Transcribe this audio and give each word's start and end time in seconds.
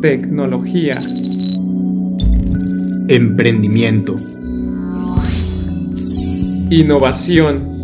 Tecnología. 0.00 0.94
Emprendimiento. 3.08 4.16
Innovación. 6.70 7.80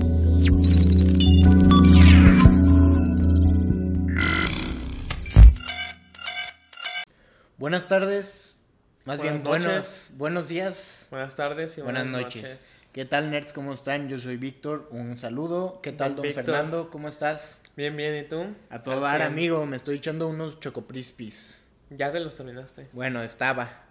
Buenas 7.58 7.86
tardes. 7.86 8.58
Más 9.04 9.18
Buenas 9.18 9.34
bien, 9.34 9.44
buenos, 9.44 9.66
noches. 9.66 10.12
buenos 10.16 10.48
días. 10.48 11.08
Buenas 11.10 11.36
tardes 11.36 11.78
y 11.78 11.80
Buenas, 11.80 12.04
buenas, 12.04 12.22
noches. 12.22 12.90
¿Qué 12.92 13.04
tal, 13.04 13.30
nerds? 13.30 13.52
¿Cómo 13.52 13.72
están? 13.72 14.08
Yo 14.08 14.18
soy 14.18 14.36
Víctor. 14.36 14.88
Un 14.90 15.16
saludo. 15.16 15.80
¿Qué 15.82 15.92
tal, 15.92 16.10
Don 16.10 16.16
don 16.16 16.22
Víctor. 16.24 16.44
Fernando? 16.44 16.90
¿Cómo 16.90 17.08
estás? 17.08 17.60
Bien, 17.76 17.94
bien, 17.96 18.24
¿y 18.24 18.28
tú? 18.28 18.46
A 18.70 18.82
todo 18.82 19.00
dar, 19.00 19.20
amigo. 19.22 19.66
Me 19.66 19.76
estoy 19.76 19.96
echando 19.96 20.28
unos 20.28 20.60
chocoprispis. 20.60 21.62
Ya 21.90 22.10
te 22.10 22.20
los 22.20 22.36
terminaste. 22.36 22.88
Bueno, 22.92 23.22
estaba. 23.22 23.82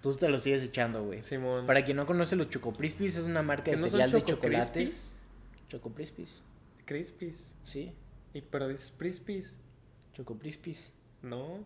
Tú 0.00 0.14
te 0.14 0.28
los 0.28 0.42
sigues 0.44 0.62
echando, 0.62 1.04
güey. 1.04 1.22
Simón. 1.22 1.66
Para 1.66 1.84
quien 1.84 1.96
no 1.96 2.06
conoce, 2.06 2.36
los 2.36 2.48
chocoprispis 2.48 3.16
es 3.16 3.24
una 3.24 3.42
marca 3.42 3.64
¿Que 3.64 3.72
de 3.72 3.76
no 3.82 3.88
cereal 3.88 4.10
de 4.10 4.18
Choco 4.20 4.30
chocolates. 4.30 4.70
Crispies? 4.70 5.16
Chocoprispis. 5.68 6.42
Crispies. 6.86 7.54
Sí, 7.64 7.92
Y 8.32 8.40
pero 8.42 8.68
dices 8.68 8.92
Prispies. 8.92 9.56
chocoprispis. 10.14 10.92
No. 11.22 11.64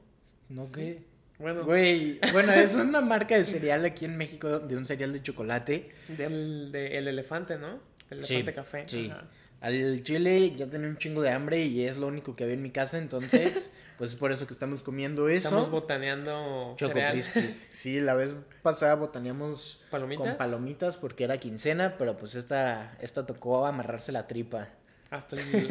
¿No 0.49 0.65
Sí. 0.67 0.73
qué? 0.75 1.03
Bueno, 1.39 1.65
Güey, 1.65 2.21
bueno, 2.33 2.53
es 2.53 2.75
una 2.75 3.01
marca 3.01 3.37
de 3.37 3.45
cereal 3.45 3.85
aquí 3.85 4.05
en 4.05 4.17
México, 4.17 4.59
de 4.61 4.77
un 4.77 4.85
cereal 4.85 5.13
de 5.13 5.23
chocolate. 5.23 5.91
del 6.09 6.73
de, 6.73 6.97
el 6.99 7.09
elefante, 7.09 7.59
¿no? 7.59 7.79
El 8.11 8.25
Sí, 8.25 8.37
elefante 8.37 8.55
café. 8.55 8.85
sí. 8.89 9.11
Ajá. 9.11 9.25
Al 9.65 10.03
chile 10.03 10.55
ya 10.55 10.67
tenía 10.67 10.89
un 10.89 10.99
chingo 10.99 11.23
de 11.23 11.31
hambre 11.31 11.65
y 11.65 11.85
es 11.85 11.97
lo 11.97 12.07
único 12.07 12.37
que 12.37 12.45
había 12.45 12.55
en 12.55 12.61
mi 12.61 12.71
casa, 12.71 12.99
entonces, 12.99 13.73
pues 13.97 14.11
es 14.11 14.17
por 14.19 14.31
eso 14.31 14.47
que 14.47 14.53
estamos 14.53 14.83
comiendo 14.83 15.27
eso. 15.31 15.49
Estamos 15.49 15.71
botaneando. 15.71 16.75
Chocoprispis. 16.77 17.69
Sí, 17.73 17.99
la 17.99 18.13
vez 18.13 18.35
pasada 18.61 18.95
botaneamos 18.97 19.83
¿Palomitas? 19.91 20.27
con 20.27 20.37
palomitas 20.37 20.99
porque 20.99 21.25
era 21.25 21.39
quincena, 21.39 21.97
pero 21.97 22.15
pues 22.19 22.35
esta, 22.35 22.95
esta 23.01 23.25
tocó 23.25 23.65
amarrarse 23.65 24.13
la 24.13 24.27
tripa. 24.27 24.69
Hasta 25.09 25.37
el... 25.41 25.67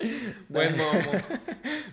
Buen 0.48 0.76
momo. 0.76 1.12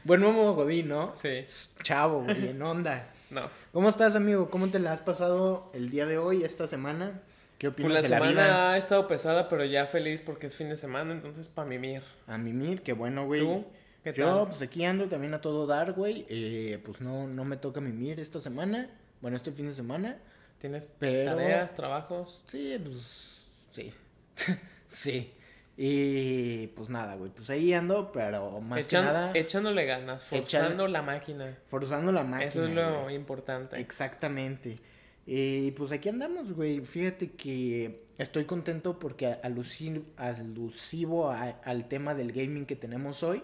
Buen 0.03 0.21
momo 0.21 0.53
godín, 0.55 0.87
¿no? 0.87 1.13
Sí. 1.13 1.45
Chavo, 1.83 2.23
güey, 2.23 2.49
en 2.49 2.61
onda. 2.63 3.07
No. 3.29 3.43
¿Cómo 3.71 3.87
estás, 3.87 4.15
amigo? 4.15 4.49
¿Cómo 4.49 4.69
te 4.69 4.79
la 4.79 4.93
has 4.93 5.01
pasado 5.01 5.69
el 5.75 5.91
día 5.91 6.07
de 6.07 6.17
hoy, 6.17 6.43
esta 6.43 6.65
semana? 6.65 7.21
¿Qué 7.61 7.69
Pues 7.69 7.85
opinas 7.85 7.93
la 7.93 8.01
de 8.01 8.09
la 8.09 8.17
semana 8.17 8.31
vida? 8.47 8.71
ha 8.71 8.77
estado 8.77 9.07
pesada, 9.07 9.47
pero 9.47 9.63
ya 9.63 9.85
feliz 9.85 10.19
porque 10.21 10.47
es 10.47 10.55
fin 10.55 10.69
de 10.69 10.75
semana, 10.75 11.11
entonces 11.13 11.47
pa' 11.47 11.63
mimir. 11.63 12.01
A 12.25 12.39
mimir, 12.39 12.81
qué 12.81 12.93
bueno, 12.93 13.27
güey. 13.27 13.41
¿Tú? 13.41 13.65
¿Qué 14.03 14.13
Yo, 14.13 14.25
tal? 14.37 14.47
pues 14.47 14.63
aquí 14.63 14.83
ando 14.83 15.07
también 15.07 15.35
a 15.35 15.41
todo 15.41 15.67
dar, 15.67 15.91
güey. 15.93 16.25
Eh, 16.27 16.81
pues 16.83 17.01
no, 17.01 17.27
no 17.27 17.45
me 17.45 17.57
toca 17.57 17.79
mimir 17.79 18.19
esta 18.19 18.39
semana. 18.39 18.89
Bueno, 19.21 19.37
este 19.37 19.51
fin 19.51 19.67
de 19.67 19.75
semana. 19.75 20.17
¿Tienes 20.57 20.91
Pero- 20.97 21.35
tareas, 21.35 21.75
trabajos? 21.75 22.43
Sí, 22.47 22.79
pues. 22.83 23.45
Sí. 23.69 23.93
sí. 24.87 25.31
Y 25.77 26.65
pues 26.75 26.89
nada, 26.89 27.13
güey. 27.15 27.29
Pues 27.29 27.47
ahí 27.51 27.73
ando, 27.73 28.11
pero 28.11 28.59
más 28.59 28.79
Echan- 28.87 29.01
que 29.01 29.05
nada. 29.05 29.31
Echándole 29.35 29.85
ganas, 29.85 30.23
forzando 30.23 30.87
la 30.87 31.03
máquina. 31.03 31.57
Forzando 31.67 32.11
la 32.11 32.23
máquina. 32.23 32.45
Eso 32.49 32.65
es 32.65 32.73
lo 32.73 33.03
güey. 33.03 33.15
importante. 33.15 33.79
Exactamente. 33.79 34.79
Eh, 35.27 35.65
Y 35.67 35.71
pues 35.71 35.91
aquí 35.91 36.09
andamos, 36.09 36.51
güey. 36.53 36.81
Fíjate 36.81 37.31
que 37.31 38.03
estoy 38.17 38.45
contento 38.45 38.99
porque 38.99 39.37
alusi- 39.43 40.03
alusivo 40.17 41.29
a- 41.29 41.59
al 41.63 41.87
tema 41.87 42.13
del 42.15 42.31
gaming 42.31 42.65
que 42.65 42.75
tenemos 42.75 43.23
hoy. 43.23 43.41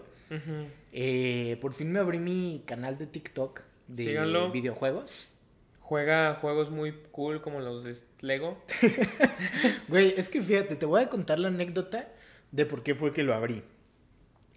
Eh, 0.92 1.58
por 1.62 1.74
fin 1.74 1.92
me 1.92 2.00
abrí 2.00 2.20
mi 2.20 2.64
canal 2.66 2.98
de 2.98 3.08
TikTok 3.08 3.62
de 3.88 4.04
Síganlo. 4.04 4.52
videojuegos. 4.52 5.28
Juega 5.80 6.36
juegos 6.42 6.70
muy 6.70 6.92
cool 7.12 7.42
como 7.42 7.62
los 7.62 7.84
de 7.86 7.96
Lego. 8.20 8.62
Güey, 9.88 10.14
es 10.18 10.28
que 10.30 10.42
fíjate, 10.42 10.76
te 10.76 10.86
voy 10.86 11.02
a 11.02 11.10
contar 11.10 11.40
la 11.40 11.48
anécdota 11.48 12.10
de 12.52 12.66
por 12.66 12.84
qué 12.84 12.94
fue 12.96 13.14
que 13.14 13.24
lo 13.24 13.34
abrí. 13.34 13.64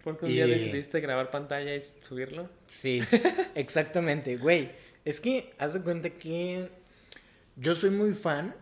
Porque 0.03 0.25
un 0.25 0.31
día 0.31 0.47
Y- 0.47 0.49
decidiste 0.49 0.99
grabar 0.99 1.31
pantalla 1.31 1.73
y 1.75 1.81
subirlo. 2.01 2.49
Sí, 2.67 3.01
exactamente, 3.55 4.35
güey. 4.37 4.71
Es 5.05 5.21
que 5.21 5.53
haz 5.57 5.73
de 5.73 5.81
cuenta 5.81 6.09
que 6.09 6.69
yo 7.61 7.75
soy 7.75 7.91
muy 7.91 8.13
fan 8.13 8.55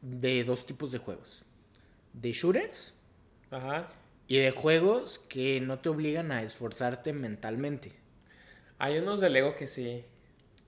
de 0.00 0.44
dos 0.44 0.64
tipos 0.64 0.90
de 0.90 0.98
juegos. 0.98 1.44
De 2.14 2.32
shooters 2.32 2.94
Ajá. 3.50 3.88
y 4.26 4.38
de 4.38 4.50
juegos 4.50 5.18
que 5.28 5.60
no 5.60 5.78
te 5.78 5.90
obligan 5.90 6.32
a 6.32 6.42
esforzarte 6.42 7.12
mentalmente. 7.12 7.92
Hay 8.78 8.98
unos 8.98 9.20
de 9.20 9.28
Lego 9.28 9.54
que 9.56 9.66
sí. 9.66 10.04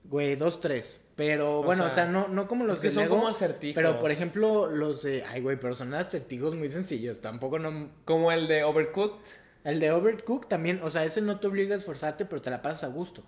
Güey, 0.03 0.35
dos, 0.35 0.61
tres. 0.61 1.01
Pero 1.15 1.59
O 1.59 1.63
bueno, 1.63 1.83
sea, 1.85 1.91
o 1.91 1.95
sea, 1.95 2.05
no, 2.05 2.27
no 2.27 2.47
como 2.47 2.63
los 2.63 2.75
es 2.75 2.81
que 2.81 2.87
de 2.89 2.93
son 2.93 3.03
Lego, 3.05 3.15
como 3.15 3.27
acertijos. 3.27 3.75
Pero 3.75 3.99
por 3.99 4.11
ejemplo, 4.11 4.67
los 4.69 5.01
de. 5.01 5.23
Ay, 5.23 5.41
güey, 5.41 5.59
pero 5.59 5.73
son 5.73 5.93
acertijos 5.95 6.55
muy 6.55 6.69
sencillos. 6.69 7.21
Tampoco 7.21 7.57
no. 7.57 7.89
Como 8.05 8.31
el 8.31 8.47
de 8.47 8.63
Overcooked. 8.63 9.25
El 9.63 9.79
de 9.79 9.91
Overcooked 9.91 10.47
también, 10.47 10.81
o 10.83 10.91
sea, 10.91 11.05
ese 11.05 11.21
no 11.21 11.39
te 11.39 11.47
obliga 11.47 11.73
a 11.73 11.79
esforzarte, 11.79 12.25
pero 12.25 12.41
te 12.41 12.49
la 12.51 12.61
pasas 12.61 12.83
a 12.83 12.87
gusto. 12.93 13.23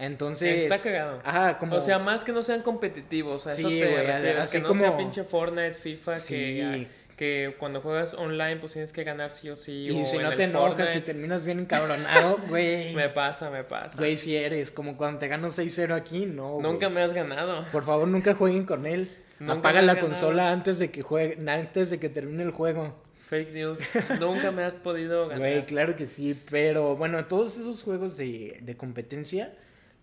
Entonces. 0.00 0.64
Está 0.64 0.78
cagado. 0.78 1.20
Ajá, 1.24 1.58
como. 1.58 1.76
O 1.76 1.80
sea, 1.80 1.98
más 1.98 2.24
que 2.24 2.32
no 2.32 2.42
sean 2.42 2.62
competitivos. 2.62 3.46
A 3.46 3.50
eso 3.52 3.68
Sí, 3.68 3.80
te 3.80 3.90
güey, 3.90 4.06
refieres, 4.06 4.36
así 4.36 4.56
que 4.56 4.62
no 4.62 4.68
como- 4.68 4.80
sea 4.80 4.96
pinche 4.96 5.24
Fortnite, 5.24 5.74
FIFA, 5.74 6.16
Sí. 6.16 6.34
que, 6.34 6.86
que 7.16 7.54
cuando 7.58 7.82
juegas 7.82 8.14
online 8.14 8.56
pues 8.56 8.72
tienes 8.72 8.92
que 8.94 9.04
ganar 9.04 9.30
sí 9.30 9.50
o 9.50 9.56
sí. 9.56 9.88
y 9.90 10.02
o 10.02 10.06
si 10.06 10.16
no 10.18 10.34
te 10.34 10.44
enojas 10.44 10.70
Fortnite. 10.76 10.98
y 10.98 11.00
terminas 11.02 11.44
bien 11.44 11.60
encabronado, 11.60 12.38
güey. 12.48 12.94
Me 12.94 13.10
pasa, 13.10 13.50
me 13.50 13.62
pasa. 13.62 13.98
Güey, 13.98 14.16
si 14.16 14.34
eres, 14.36 14.70
como 14.70 14.96
cuando 14.96 15.18
te 15.18 15.28
gano 15.28 15.48
6-0 15.50 15.94
aquí, 15.94 16.24
no. 16.24 16.58
Nunca 16.60 16.88
me 16.88 17.02
has 17.02 17.12
ganado. 17.12 17.64
Por 17.70 17.84
favor, 17.84 18.08
nunca 18.08 18.34
jueguen 18.34 18.64
con 18.64 18.86
él. 18.86 19.10
Nunca 19.38 19.52
Apaga 19.54 19.82
la 19.82 19.92
has 19.92 19.96
ganado. 19.96 20.08
consola 20.14 20.50
antes 20.50 20.78
de 20.78 20.90
que 20.90 21.02
juegue, 21.02 21.38
antes 21.50 21.90
de 21.90 21.98
que 21.98 22.08
termine 22.08 22.42
el 22.42 22.50
juego. 22.52 22.94
Fake 23.28 23.52
news. 23.52 23.80
Nunca 24.20 24.50
me 24.50 24.64
has 24.64 24.74
podido 24.76 25.28
ganar. 25.28 25.38
Güey, 25.38 25.64
claro 25.66 25.94
que 25.94 26.06
sí, 26.08 26.36
pero 26.50 26.96
bueno, 26.96 27.24
todos 27.26 27.56
esos 27.58 27.82
juegos 27.82 28.16
de, 28.16 28.58
de 28.62 28.76
competencia, 28.76 29.52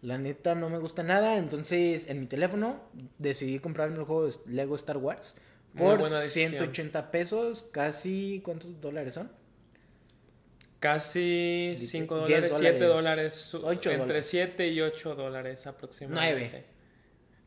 la 0.02 0.18
neta 0.18 0.56
no 0.56 0.70
me 0.70 0.78
gusta 0.78 1.04
nada, 1.04 1.38
entonces 1.38 2.06
en 2.10 2.20
mi 2.20 2.28
teléfono 2.28 2.82
decidí 3.18 3.60
comprarme 3.60 3.98
el 3.98 4.04
juego 4.04 4.28
de 4.28 4.34
Lego 4.46 4.76
Star 4.76 4.98
Wars 4.98 5.36
por 5.76 5.98
buena 6.00 6.20
decisión. 6.20 6.52
180 6.52 7.12
pesos, 7.12 7.66
casi, 7.72 8.42
¿cuántos 8.44 8.80
dólares 8.82 9.14
son? 9.16 9.32
Casi 10.80 11.70
Dice 11.72 11.88
5 11.88 12.28
10 12.28 12.50
dólares, 12.50 12.54
7 12.60 12.80
dólares, 12.80 12.96
dólares. 12.96 13.34
su- 13.34 13.58
ocho 13.66 13.90
entre 13.90 13.98
dólares. 14.08 14.28
7 14.28 14.68
y 14.68 14.82
8 14.82 15.16
dólares 15.16 15.66
aproximadamente. 15.66 16.50
Nueve. 16.52 16.66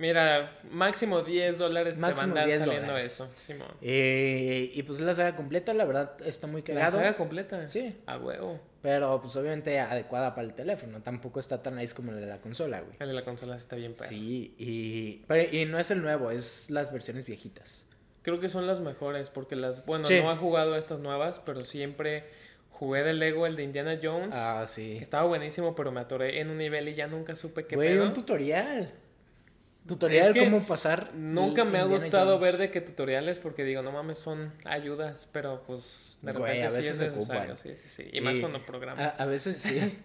Mira, 0.00 0.58
máximo 0.70 1.22
10 1.22 1.58
dólares 1.58 1.98
Máximo 1.98 2.32
te 2.32 2.38
van 2.40 2.44
a 2.44 2.46
10 2.46 2.54
andar 2.62 2.66
saliendo 2.68 2.92
dólares. 2.92 3.12
eso, 3.12 3.28
Simón. 3.36 3.68
Eh, 3.82 4.70
y 4.74 4.82
pues 4.82 4.98
es 4.98 5.04
la 5.04 5.14
saga 5.14 5.36
completa, 5.36 5.74
la 5.74 5.84
verdad 5.84 6.12
está 6.24 6.46
muy 6.46 6.62
La 6.62 6.66
cagado, 6.66 6.96
saga 6.98 7.16
completa. 7.16 7.68
Sí. 7.68 7.96
A 8.06 8.16
huevo. 8.16 8.58
pero 8.80 9.20
pues 9.20 9.36
obviamente 9.36 9.78
adecuada 9.78 10.34
para 10.34 10.46
el 10.46 10.54
teléfono, 10.54 11.02
tampoco 11.02 11.38
está 11.38 11.62
tan 11.62 11.76
nice 11.76 11.94
como 11.94 12.12
la 12.12 12.18
de 12.18 12.26
la 12.26 12.38
consola, 12.40 12.80
güey. 12.80 12.96
El 12.98 13.08
de 13.08 13.12
la 13.14 13.24
consola 13.24 13.58
sí 13.58 13.64
está 13.64 13.76
bien 13.76 13.92
perro. 13.92 14.08
Sí, 14.08 14.54
y, 14.56 15.22
pero- 15.28 15.54
y 15.54 15.66
no 15.66 15.78
es 15.78 15.90
el 15.90 16.00
nuevo, 16.00 16.30
es 16.30 16.70
las 16.70 16.90
versiones 16.90 17.26
viejitas. 17.26 17.84
Creo 18.22 18.40
que 18.40 18.48
son 18.48 18.66
las 18.66 18.80
mejores 18.80 19.28
porque 19.28 19.54
las... 19.54 19.84
Bueno, 19.84 20.06
Sí. 20.06 20.18
no 20.22 20.32
he 20.32 20.36
jugado 20.36 20.76
estas 20.76 20.98
nuevas, 21.00 21.40
pero 21.44 21.62
siempre 21.66 22.24
jugué 22.70 23.02
de 23.02 23.12
Lego 23.12 23.46
el 23.46 23.54
de 23.56 23.64
Indiana 23.64 23.98
Jones. 24.02 24.30
Ah, 24.32 24.62
que 24.62 24.66
sí. 24.72 24.98
estaba 24.98 25.24
buenísimo, 25.26 25.74
pero 25.74 25.92
me 25.92 26.00
atoré 26.00 26.40
en 26.40 26.48
un 26.48 26.56
nivel 26.56 26.88
y 26.88 26.94
ya 26.94 27.06
nunca 27.06 27.36
supe 27.36 27.66
qué 27.66 27.76
Güey, 27.76 27.90
pedo. 27.90 28.04
un 28.04 28.14
tutorial. 28.14 28.90
Tutorial 29.90 30.28
Es 30.28 30.32
que 30.32 30.44
cómo 30.44 30.62
pasar. 30.66 31.10
Nunca 31.14 31.64
me 31.64 31.78
ha 31.78 31.84
gustado 31.84 32.38
Jones. 32.38 32.40
ver 32.52 32.56
de 32.58 32.70
qué 32.70 32.80
tutoriales 32.80 33.38
porque 33.38 33.64
digo, 33.64 33.82
no 33.82 33.90
mames, 33.92 34.18
son 34.18 34.52
ayudas, 34.64 35.28
pero 35.32 35.62
pues 35.66 36.16
de 36.22 36.32
Güey, 36.32 36.44
repente 36.44 36.64
a 36.64 36.70
veces 36.70 36.84
sí 36.84 36.90
es 36.92 36.98
se 36.98 37.04
necesario. 37.16 37.42
ocupan. 37.54 37.56
Sí, 37.58 37.76
sí, 37.76 37.88
sí. 37.88 38.08
Y 38.12 38.20
más 38.20 38.36
Y 38.36 38.40
cuando 38.40 38.64
programas. 38.64 39.20
a 39.20 39.26
veces 39.26 39.56
sí. 39.56 39.98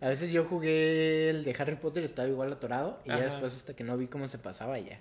A 0.00 0.08
veces 0.08 0.32
yo 0.32 0.44
jugué 0.44 1.30
el 1.30 1.44
de 1.44 1.54
Harry 1.58 1.76
Potter, 1.76 2.04
estaba 2.04 2.28
igual 2.28 2.52
atorado. 2.52 3.00
Y 3.04 3.08
ya 3.08 3.18
después, 3.20 3.54
hasta 3.56 3.74
que 3.74 3.84
no 3.84 3.96
vi 3.96 4.06
cómo 4.06 4.28
se 4.28 4.38
pasaba, 4.38 4.78
ya. 4.78 4.98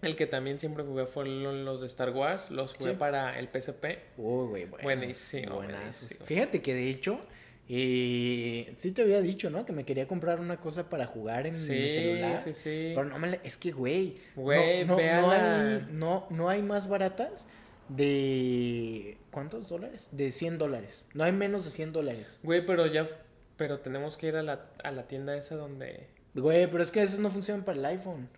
El 0.00 0.16
que 0.16 0.26
también 0.26 0.58
siempre 0.58 0.82
jugué 0.82 1.06
fue 1.06 1.26
lo- 1.26 1.52
los 1.52 1.80
de 1.80 1.86
Star 1.86 2.10
Wars. 2.10 2.50
Los 2.50 2.74
jugué 2.74 2.90
Sí. 2.92 2.96
para 2.98 3.38
el 3.38 3.48
PSP. 3.48 4.00
Uy, 4.16 4.48
güey, 4.48 4.64
bueno. 4.64 4.82
Buenísimo, 4.82 5.56
buenísimo. 5.56 6.24
Fíjate 6.24 6.60
que 6.62 6.74
de 6.74 6.88
hecho. 6.90 7.20
Eh, 7.68 8.74
sí 8.76 8.92
te 8.92 9.02
había 9.02 9.20
dicho, 9.20 9.48
¿no? 9.50 9.64
Que 9.64 9.72
me 9.72 9.84
quería 9.84 10.06
comprar 10.06 10.40
una 10.40 10.58
cosa 10.60 10.88
para 10.90 11.06
jugar 11.06 11.46
en 11.46 11.52
mi 11.54 11.58
Sí, 11.58 11.88
celular. 11.88 12.42
sí, 12.42 12.54
sí. 12.54 12.92
Pero 12.94 13.04
no 13.04 13.18
me 13.18 13.30
la- 13.30 13.36
Es 13.44 13.56
que, 13.56 13.70
güey. 13.72 14.18
Güey, 14.36 14.84
no, 14.84 14.96
no, 14.98 15.20
no 15.22 15.30
hay, 15.30 15.86
no, 15.90 16.26
no 16.30 16.48
hay 16.48 16.62
más 16.62 16.88
baratas 16.88 17.46
de. 17.88 19.18
¿Cuántos 19.30 19.68
dólares? 19.68 20.08
De 20.12 20.32
100 20.32 20.58
dólares. 20.58 21.04
No 21.14 21.24
hay 21.24 21.32
menos 21.32 21.64
de 21.64 21.70
100 21.70 21.92
dólares. 21.92 22.38
Güey, 22.42 22.64
pero 22.66 22.86
ya... 22.86 23.06
Pero 23.56 23.80
tenemos 23.80 24.16
que 24.16 24.28
ir 24.28 24.36
a 24.36 24.42
la, 24.42 24.66
a 24.82 24.90
la 24.90 25.06
tienda 25.06 25.36
esa 25.36 25.54
donde... 25.56 26.08
Güey, 26.34 26.68
pero 26.70 26.82
es 26.82 26.90
que 26.90 27.02
esos 27.02 27.20
no 27.20 27.30
funcionan 27.30 27.64
para 27.64 27.78
el 27.78 27.84
iPhone. 27.84 28.28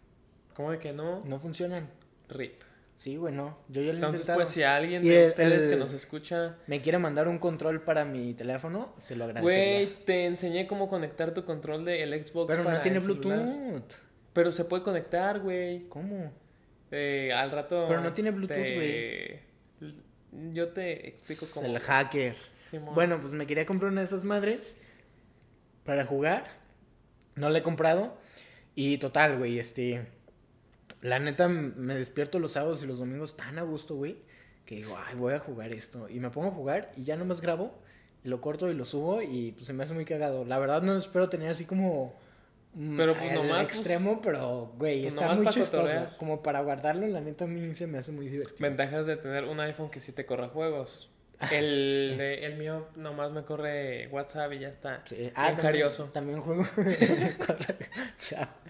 ¿Cómo 0.55 0.71
de 0.71 0.79
que 0.79 0.93
no? 0.93 1.21
No 1.21 1.39
funcionan. 1.39 1.89
RIP. 2.29 2.61
Sí, 2.97 3.17
güey, 3.17 3.35
no. 3.35 3.59
Yo 3.69 3.83
ya 3.83 3.89
lo 3.89 3.95
Entonces, 3.95 4.21
intentado. 4.21 4.39
pues 4.39 4.51
si 4.51 4.63
alguien 4.63 5.03
de 5.03 5.23
el- 5.25 5.29
ustedes 5.29 5.67
que 5.67 5.77
nos 5.77 5.93
escucha, 5.93 6.57
Me 6.69 6.81
quiere 6.81 6.99
mandar 6.99 7.27
un 7.29 7.39
control 7.39 7.83
para 7.83 8.05
mi 8.05 8.35
teléfono, 8.35 8.95
se 8.99 9.17
lo 9.17 9.25
agradecería. 9.25 9.75
güey, 9.87 10.05
te 10.05 10.27
enseñé 10.27 10.67
cómo 10.69 10.89
conectar 10.89 11.35
tu 11.35 11.45
control 11.45 11.85
del 11.85 12.11
Xbox 12.25 12.47
Pero 12.49 12.63
para 12.65 12.77
no 12.77 12.83
tiene 12.83 13.01
celular. 13.03 13.39
Bluetooth. 13.41 13.95
Pero 14.33 14.53
se 14.53 14.65
puede 14.65 14.83
conectar, 14.85 15.41
güey. 15.41 15.89
¿Cómo? 15.89 16.33
Eh, 16.93 17.33
al 17.35 17.51
rato. 17.51 17.87
Pero 17.89 18.01
no 18.01 18.13
tiene 18.13 18.31
Bluetooth, 18.31 18.57
te- 18.57 19.43
Yo 20.53 20.69
te 20.69 21.09
explico 21.09 21.47
cómo. 21.53 21.67
El 21.67 21.79
hacker. 21.81 22.37
Simón. 22.71 22.95
Bueno, 22.95 23.21
pues 23.21 23.33
me 23.33 23.47
quería 23.47 23.67
comprar 23.67 23.91
una 23.93 24.01
de 24.01 24.07
esas 24.07 24.25
madres 24.25 24.77
para 25.85 26.05
jugar. 26.05 26.45
No 27.37 27.51
la 27.51 27.59
he 27.59 27.63
comprado. 27.63 28.17
Y 28.77 28.99
total, 28.99 29.39
güey, 29.39 29.59
este... 29.59 30.07
La 31.05 31.19
neta, 31.19 31.49
me 31.49 31.95
despierto 31.95 32.39
los 32.39 32.53
sábados 32.53 32.83
y 32.83 32.87
los 32.87 32.99
domingos 32.99 33.37
tan 33.37 33.59
a 33.59 33.63
gusto, 33.63 33.95
güey, 33.95 34.17
que 34.65 34.77
digo, 34.77 34.97
ay, 35.07 35.15
voy 35.17 35.35
a 35.35 35.39
jugar 35.39 35.71
esto. 35.71 36.09
Y 36.09 36.19
me 36.19 36.31
pongo 36.31 36.49
a 36.49 36.53
jugar 36.53 36.93
y 36.97 37.05
ya 37.05 37.15
nomás 37.15 37.43
grabo, 37.43 37.75
y 38.25 38.29
lo 38.29 38.41
corto 38.41 38.71
y 38.71 38.75
lo 38.75 38.87
subo 38.87 39.21
y 39.21 39.53
pues 39.53 39.67
se 39.67 39.75
me 39.75 39.85
hace 39.85 39.93
muy 39.93 40.07
cagado. 40.07 40.47
La 40.47 40.59
verdad 40.59 40.81
no 40.81 40.97
espero 40.97 41.29
tener 41.29 41.51
así 41.51 41.67
como... 41.67 42.15
mm, 42.73 42.97
Pero, 42.97 43.19
pues, 43.19 43.39
pues, 43.39 43.63
extremo, 43.65 44.23
pero, 44.23 44.73
güey, 44.79 45.03
pues, 45.03 45.13
está 45.13 45.35
muy 45.35 45.47
chistoso. 45.49 45.83
cotorrear. 45.83 46.17
Como 46.17 46.43
para 46.43 46.63
guardarlo, 46.63 47.07
la 47.07 47.21
neta 47.21 47.45
a 47.45 47.49
mí 47.49 47.75
se 47.75 47.87
me 47.87 47.99
hace 47.99 48.11
muy 48.11 48.29
divertido. 48.29 48.67
Ventajas 48.67 49.05
de 49.05 49.19
tener 49.19 49.45
un 49.45 49.61
iPhone 49.61 49.91
que 49.91 50.01
sí 50.01 50.13
te 50.13 50.25
corra 50.25 50.49
juegos. 50.49 51.11
El, 51.53 52.15
de- 52.19 52.45
el 52.47 52.57
mío 52.57 52.87
nomás 52.97 53.33
me 53.33 53.43
corre 53.43 54.09
WhatsApp 54.09 54.53
y 54.53 54.59
ya 54.61 54.69
está. 54.69 55.03
Sí. 55.05 55.17
Bien 55.17 55.33
también- 55.33 55.57
carioso. 55.61 56.05
También 56.13 56.41
juego 56.41 56.67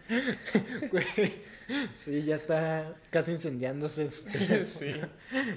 Sí, 1.96 2.22
ya 2.24 2.36
está 2.36 2.94
casi 3.10 3.32
incendiándose 3.32 4.10
sí. 4.10 4.92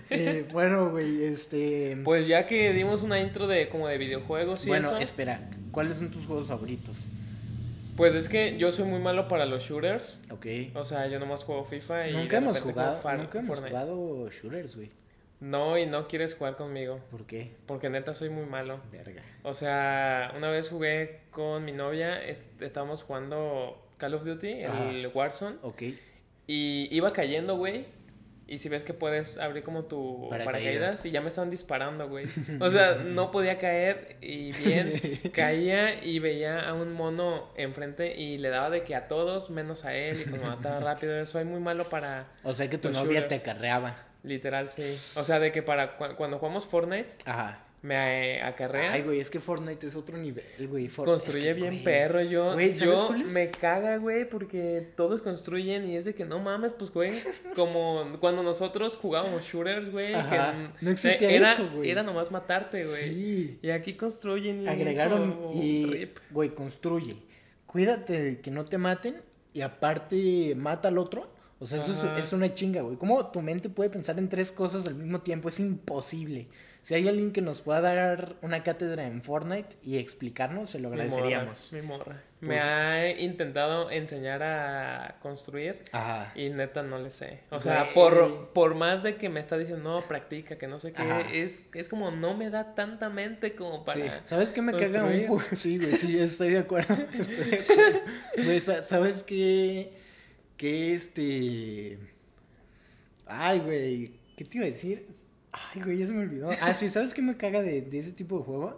Eh, 0.10 0.48
bueno, 0.54 0.90
güey, 0.90 1.26
este... 1.26 1.98
Pues 2.06 2.28
ya 2.28 2.48
que 2.48 2.72
dimos 2.72 3.04
una 3.04 3.20
intro 3.20 3.46
de 3.48 3.68
como 3.68 3.88
de 3.90 3.98
videojuegos 3.98 4.66
y 4.66 4.70
bueno, 4.70 4.88
eso, 4.90 4.98
espera, 5.00 5.50
¿cuáles 5.72 5.98
son 5.98 6.10
tus 6.10 6.26
juegos 6.26 6.48
favoritos? 6.48 7.08
pues 7.98 8.14
es 8.14 8.30
que 8.30 8.58
yo 8.60 8.72
soy 8.72 8.86
muy 8.86 9.00
malo 9.00 9.28
para 9.28 9.48
los 9.48 9.64
shooters. 9.64 10.22
Ok. 10.30 10.46
O 10.76 10.86
sea, 10.86 11.08
yo 11.08 11.20
nomás 11.20 11.44
juego 11.44 11.66
FIFA 11.66 12.10
y 12.10 12.14
Nunca 12.14 12.38
hemos 12.38 12.60
jugado, 12.60 12.94
nunca 13.18 13.40
hemos 13.40 13.48
Fortnite. 13.58 13.70
jugado 13.72 14.30
shooters, 14.30 14.76
güey. 14.76 14.92
No, 15.40 15.78
y 15.78 15.86
no 15.86 16.08
quieres 16.08 16.34
jugar 16.36 16.56
conmigo. 16.56 17.00
¿Por 17.12 17.26
qué? 17.28 17.52
Porque 17.68 17.90
neta 17.90 18.14
soy 18.14 18.30
muy 18.30 18.46
malo. 18.46 18.80
Verga. 18.92 19.22
O 19.44 19.54
sea, 19.54 20.34
una 20.36 20.50
vez 20.50 20.70
jugué 20.70 21.20
con 21.32 21.64
mi 21.64 21.72
novia, 21.74 22.24
est- 22.24 22.60
estábamos 22.62 23.04
jugando 23.04 23.88
Call 23.98 24.16
of 24.16 24.24
Duty, 24.26 24.48
el 24.64 25.12
Warzone, 25.14 25.58
Ok. 25.62 25.84
y 26.48 26.88
iba 26.92 27.14
cayendo, 27.14 27.56
güey. 27.58 27.86
Y 28.50 28.60
si 28.60 28.70
ves 28.70 28.86
que 28.86 28.94
puedes 28.94 29.38
abrir 29.38 29.62
como 29.62 29.84
tu 29.84 30.28
Paracaídas. 30.30 30.46
paracaídas, 30.46 31.06
y 31.06 31.12
ya 31.12 31.20
me 31.20 31.28
estaban 31.28 31.50
disparando, 31.50 32.08
güey. 32.08 32.28
O 32.62 32.70
sea, 32.70 32.96
no 33.06 33.30
podía 33.30 33.58
caer 33.58 34.16
y 34.22 34.54
bien 34.54 35.20
caía 35.34 36.02
y 36.02 36.20
veía 36.20 36.62
a 36.68 36.74
un 36.74 36.94
mono 36.94 37.50
enfrente 37.58 38.16
y 38.16 38.38
le 38.38 38.48
daba 38.48 38.70
de 38.70 38.84
que 38.84 38.96
a 38.96 39.10
todos 39.10 39.50
menos 39.50 39.84
a 39.84 39.94
él 39.94 40.18
y 40.26 40.30
me 40.30 40.40
mataba 40.40 40.80
rápido. 40.80 41.26
Soy 41.26 41.44
muy 41.44 41.60
malo 41.60 41.90
para 41.90 42.28
O 42.44 42.56
sea 42.56 42.70
que 42.70 42.78
tu 42.78 42.90
novia 42.90 43.28
te 43.28 43.36
acarreaba. 43.36 44.07
Literal, 44.24 44.70
sí. 44.70 44.98
O 45.16 45.24
sea, 45.24 45.40
de 45.40 45.52
que 45.52 45.62
para 45.64 45.98
cu- 45.98 46.16
cuando 46.18 46.38
jugamos 46.40 46.66
Fortnite 46.66 47.10
Ajá. 47.26 47.64
me 47.82 48.38
eh, 48.38 48.42
acarrea. 48.42 48.92
Ay, 48.94 49.04
güey, 49.04 49.20
es 49.20 49.30
que 49.30 49.40
Fortnite 49.40 49.86
es 49.88 49.96
otro 49.96 50.18
nivel, 50.18 50.68
güey. 50.68 50.88
For- 50.88 51.06
Construye 51.06 51.50
es 51.50 51.56
que, 51.56 51.62
bien 51.62 51.74
güey, 51.74 51.84
perro, 51.84 52.22
yo, 52.24 52.54
Güey, 52.54 52.74
¿sabes 52.74 52.80
yo 52.84 53.10
me 53.32 53.52
caga, 53.52 53.98
güey, 53.98 54.28
porque 54.28 54.88
todos 54.96 55.22
construyen 55.22 55.88
y 55.90 55.96
es 55.96 56.06
de 56.06 56.14
que 56.16 56.26
no 56.26 56.40
mames, 56.40 56.74
pues, 56.74 56.92
güey, 56.92 57.12
como 57.56 58.18
cuando 58.20 58.44
nosotros 58.44 58.98
jugábamos 58.98 59.44
shooters, 59.44 59.92
güey, 59.92 60.08
que 60.08 60.16
Ajá, 60.16 60.52
n- 60.52 60.70
no 60.82 60.92
existía 60.92 61.30
era, 61.30 61.54
eso, 61.54 61.70
güey. 61.74 61.90
Era 61.90 62.04
nomás 62.04 62.32
matarte, 62.32 62.84
güey. 62.86 63.14
Sí. 63.14 63.60
Y 63.62 63.70
aquí 63.70 63.94
construyen 63.94 64.64
y 64.64 64.68
Agregaron 64.68 65.50
y, 65.54 65.86
rip. 65.86 66.18
güey, 66.32 66.50
construye. 66.50 67.18
Cuídate 67.66 68.22
de 68.22 68.42
que 68.42 68.50
no 68.52 68.66
te 68.66 68.78
maten 68.78 69.22
y 69.54 69.62
aparte 69.62 70.54
mata 70.56 70.88
al 70.88 70.98
otro. 70.98 71.30
O 71.60 71.66
sea, 71.68 71.80
eso 71.80 71.94
es, 72.18 72.26
es 72.26 72.34
una 72.34 72.54
chinga, 72.54 72.82
güey. 72.82 72.98
¿Cómo 72.98 73.32
tu 73.32 73.42
mente 73.42 73.70
puede 73.70 73.90
pensar 73.90 74.20
en 74.20 74.30
tres 74.30 74.52
cosas 74.52 74.86
al 74.88 74.96
mismo 74.96 75.22
tiempo? 75.22 75.50
Es 75.50 75.60
imposible. 75.60 76.48
Si 76.84 76.94
hay 76.94 77.06
alguien 77.08 77.34
que 77.34 77.42
nos 77.42 77.60
pueda 77.60 77.82
dar 77.82 78.36
una 78.42 78.64
cátedra 78.64 79.06
en 79.08 79.22
Fortnite 79.22 79.76
y 79.84 79.98
explicarnos, 79.98 80.70
se 80.70 80.80
lo 80.80 80.90
Mi 80.90 80.96
morra, 80.96 81.04
agradeceríamos. 81.06 81.74
Mi 81.74 81.82
morra. 81.82 82.24
Pues- 82.40 82.50
Me 82.50 82.60
ha 82.62 83.10
intentado 83.20 83.90
enseñar 83.92 84.42
a 84.44 85.18
construir 85.22 85.84
Ajá. 85.92 86.32
y 86.36 86.50
neta 86.50 86.84
no 86.84 86.98
le 87.00 87.10
sé. 87.12 87.42
O 87.50 87.60
sea, 87.60 87.82
Güey. 87.82 87.94
por, 87.94 88.50
por 88.54 88.76
más 88.76 89.04
de 89.04 89.16
que 89.16 89.28
me 89.28 89.42
está 89.42 89.58
diciendo, 89.58 90.00
no, 90.00 90.08
practica, 90.08 90.58
que 90.58 90.68
no 90.68 90.80
sé 90.80 90.94
qué, 90.94 91.42
es, 91.44 91.66
es 91.74 91.90
como 91.90 92.12
no 92.12 92.38
me 92.38 92.50
da 92.52 92.74
tanta 92.76 93.10
mente 93.10 93.54
como 93.56 93.84
para... 93.84 94.00
Sí. 94.00 94.08
¿Sabes 94.24 94.54
qué 94.54 94.62
me 94.62 94.72
caga 94.72 95.04
un 95.04 95.10
construir. 95.26 95.28
poco? 95.28 95.44
Sí, 95.58 95.78
güey, 95.80 95.92
sí, 95.94 96.20
estoy 96.20 96.52
de 96.52 96.60
acuerdo. 96.60 96.96
Estoy 97.20 97.44
de 97.50 97.56
acuerdo. 97.62 98.00
Güey, 98.46 98.60
¿sabes 98.62 99.24
qué? 99.24 99.92
Que 100.58 100.94
este. 100.96 101.98
Ay, 103.26 103.60
güey. 103.60 104.12
¿Qué 104.36 104.46
te 104.46 104.58
iba 104.58 104.66
a 104.66 104.70
decir? 104.70 105.08
Ay, 105.52 105.82
güey, 105.82 105.98
ya 105.98 106.06
se 106.08 106.14
me 106.14 106.22
olvidó. 106.24 106.50
Ah, 106.62 106.74
sí, 106.74 106.90
¿sabes 106.90 107.14
qué 107.14 107.22
me 107.22 107.38
caga 107.38 107.62
de, 107.62 107.82
de 107.82 108.00
ese 108.00 108.12
tipo 108.12 108.38
de 108.40 108.44
juegos? 108.44 108.76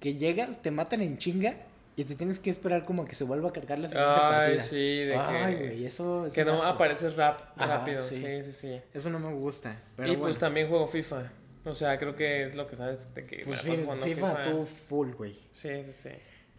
Que 0.00 0.14
llegas, 0.14 0.62
te 0.62 0.70
matan 0.70 1.00
en 1.02 1.18
chinga 1.18 1.54
y 1.96 2.04
te 2.04 2.14
tienes 2.14 2.38
que 2.40 2.50
esperar 2.50 2.84
como 2.84 3.02
a 3.02 3.06
que 3.08 3.14
se 3.14 3.24
vuelva 3.24 3.50
a 3.50 3.52
cargar 3.52 3.78
la 3.78 3.88
siguiente 3.88 4.10
Ay, 4.14 4.30
partida. 4.46 4.62
sí, 4.62 4.76
de 5.04 5.14
Ay, 5.16 5.54
que... 5.56 5.66
güey, 5.68 5.84
eso 5.86 6.26
es 6.26 6.32
Que 6.32 6.44
no 6.44 6.54
apareces 6.62 7.14
rap, 7.16 7.40
Ajá, 7.56 7.78
rápido, 7.78 8.00
sí. 8.02 8.16
sí, 8.16 8.42
sí, 8.42 8.52
sí. 8.52 8.80
Eso 8.92 9.10
no 9.10 9.18
me 9.18 9.32
gusta. 9.32 9.80
Pero 9.96 10.08
y 10.08 10.10
bueno. 10.12 10.22
pues 10.24 10.38
también 10.38 10.68
juego 10.68 10.86
FIFA. 10.88 11.30
O 11.66 11.74
sea, 11.74 11.98
creo 11.98 12.14
que 12.14 12.44
es 12.44 12.54
lo 12.54 12.66
que 12.66 12.76
sabes 12.76 13.14
de 13.14 13.24
que 13.26 13.42
Pues 13.44 13.56
la 13.58 13.62
paso 13.62 13.74
fi- 13.76 13.82
jugando 13.84 14.04
FIFA, 14.06 14.42
tú 14.42 14.66
full, 14.66 15.12
güey. 15.12 15.34
Sí, 15.52 15.70
sí, 15.84 15.92
sí. 15.92 16.10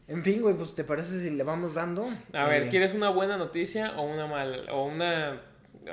En 0.07 0.23
fin, 0.23 0.41
güey, 0.41 0.55
pues 0.55 0.75
te 0.75 0.83
parece 0.83 1.19
si 1.21 1.29
le 1.31 1.43
vamos 1.43 1.73
dando. 1.73 2.07
A 2.33 2.47
ver, 2.47 2.63
Eh, 2.63 2.69
¿quieres 2.69 2.93
una 2.93 3.09
buena 3.09 3.37
noticia 3.37 3.93
o 3.97 4.03
una 4.03 4.27
mala? 4.27 4.71
O 4.73 4.85
una... 4.85 5.41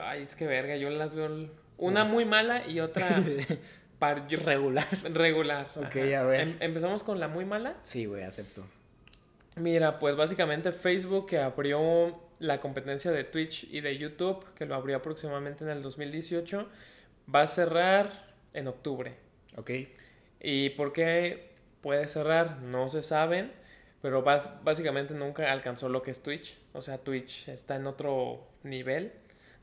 Ay, 0.00 0.23
es 0.23 0.37
que 0.37 0.47
verga, 0.47 0.76
yo 0.76 0.91
las 0.91 1.14
veo... 1.14 1.49
Una 1.79 2.05
muy 2.05 2.25
mala 2.25 2.67
y 2.69 2.81
otra 2.81 3.09
par- 3.99 4.29
Regular. 4.29 4.87
regular. 5.12 5.67
Ok, 5.76 5.97
ajá. 5.97 6.20
a 6.20 6.23
ver. 6.25 6.41
Em- 6.41 6.56
Empezamos 6.61 7.03
con 7.03 7.19
la 7.20 7.29
muy 7.29 7.44
mala. 7.44 7.75
Sí, 7.82 8.05
güey, 8.06 8.23
acepto. 8.23 8.64
Mira, 9.56 9.99
pues 9.99 10.17
básicamente 10.17 10.73
Facebook 10.73 11.26
que 11.29 11.38
abrió 11.38 12.20
la 12.38 12.61
competencia 12.61 13.11
de 13.11 13.25
Twitch 13.25 13.65
y 13.70 13.81
de 13.81 13.97
YouTube, 13.99 14.44
que 14.55 14.65
lo 14.67 14.75
abrió 14.75 14.97
aproximadamente 14.97 15.65
en 15.65 15.70
el 15.70 15.82
2018, 15.82 16.69
va 17.35 17.43
a 17.43 17.47
cerrar 17.47 18.26
en 18.55 18.69
octubre. 18.69 19.15
Ok. 19.56 19.70
¿Y 20.41 20.70
por 20.70 20.93
qué 20.93 21.50
puede 21.81 22.08
cerrar? 22.08 22.61
No 22.62 22.88
se 22.88 23.03
saben, 23.03 23.53
pero 24.03 24.23
básicamente 24.23 25.15
nunca 25.15 25.51
alcanzó 25.51 25.89
lo 25.89 26.03
que 26.03 26.11
es 26.11 26.23
Twitch. 26.23 26.59
O 26.75 26.82
sea, 26.82 26.99
Twitch 26.99 27.49
está 27.49 27.77
en 27.77 27.87
otro 27.87 28.47
nivel. 28.65 29.13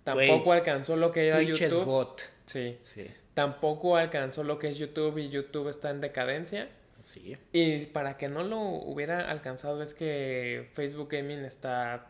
Tampoco 0.03 0.53
alcanzó 0.53 0.95
lo 0.95 1.11
que 1.11 1.27
era 1.27 1.37
Twitch 1.37 1.61
es 1.61 1.71
YouTube. 1.71 1.85
GOT. 1.85 2.21
Sí. 2.45 2.79
Sí. 2.83 3.05
Tampoco 3.33 3.97
alcanzó 3.97 4.43
lo 4.43 4.57
que 4.57 4.69
es 4.69 4.77
YouTube 4.77 5.17
y 5.17 5.29
YouTube 5.29 5.69
está 5.69 5.89
en 5.89 5.99
decadencia. 6.01 6.69
Sí. 7.03 7.37
Y 7.51 7.87
para 7.87 8.17
que 8.17 8.29
no 8.29 8.43
lo 8.43 8.59
hubiera 8.59 9.29
alcanzado 9.29 9.83
es 9.83 9.93
que 9.93 10.69
Facebook 10.73 11.09
Gaming 11.11 11.43
está 11.43 12.07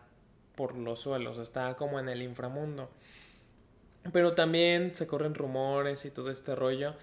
por 0.55 0.75
los 0.75 1.01
suelos, 1.01 1.39
está 1.39 1.75
como 1.75 1.99
en 1.99 2.09
el 2.09 2.21
inframundo. 2.21 2.89
Pero 4.13 4.33
también 4.33 4.93
se 4.93 5.07
corren 5.07 5.33
rumores 5.33 6.05
y 6.05 6.11
todo 6.11 6.29
este 6.29 6.55
rollo 6.55 6.95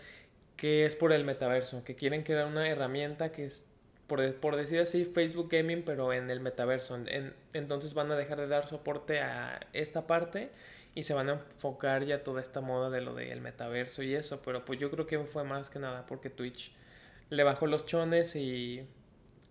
que 0.57 0.87
es 0.87 0.97
por 0.97 1.13
el 1.13 1.25
metaverso, 1.25 1.85
que 1.85 1.95
quieren 1.95 2.23
crear 2.23 2.47
una 2.47 2.69
herramienta 2.69 3.31
que 3.31 3.45
es, 3.45 3.67
por, 4.07 4.35
por 4.37 4.57
decir 4.57 4.81
así, 4.81 5.05
Facebook 5.05 5.49
Gaming, 5.51 5.83
pero 5.85 6.13
en 6.13 6.31
el 6.31 6.41
metaverso. 6.41 6.97
En- 6.97 7.35
entonces 7.53 7.95
van 7.95 8.11
a 8.13 8.17
dejar 8.17 8.39
de 8.39 8.47
dar 8.49 8.69
soporte 8.69 9.21
a 9.21 9.61
esta 9.73 10.07
parte 10.07 10.51
y 10.95 11.03
se 11.03 11.13
van 11.15 11.29
a 11.29 11.33
enfocar 11.35 12.05
ya 12.05 12.23
toda 12.25 12.41
esta 12.41 12.61
moda 12.61 12.89
de 12.91 13.01
lo 13.01 13.15
del 13.15 13.41
metaverso 13.41 14.03
y 14.03 14.15
eso. 14.15 14.41
Pero 14.45 14.65
pues 14.65 14.79
yo 14.79 14.91
creo 14.91 15.07
que 15.07 15.19
fue 15.21 15.45
más 15.45 15.69
que 15.71 15.79
nada 15.79 16.07
porque 16.07 16.31
Twitch 16.31 16.73
le 17.31 17.43
bajó 17.43 17.67
los 17.67 17.85
chones 17.87 18.37
y 18.37 18.87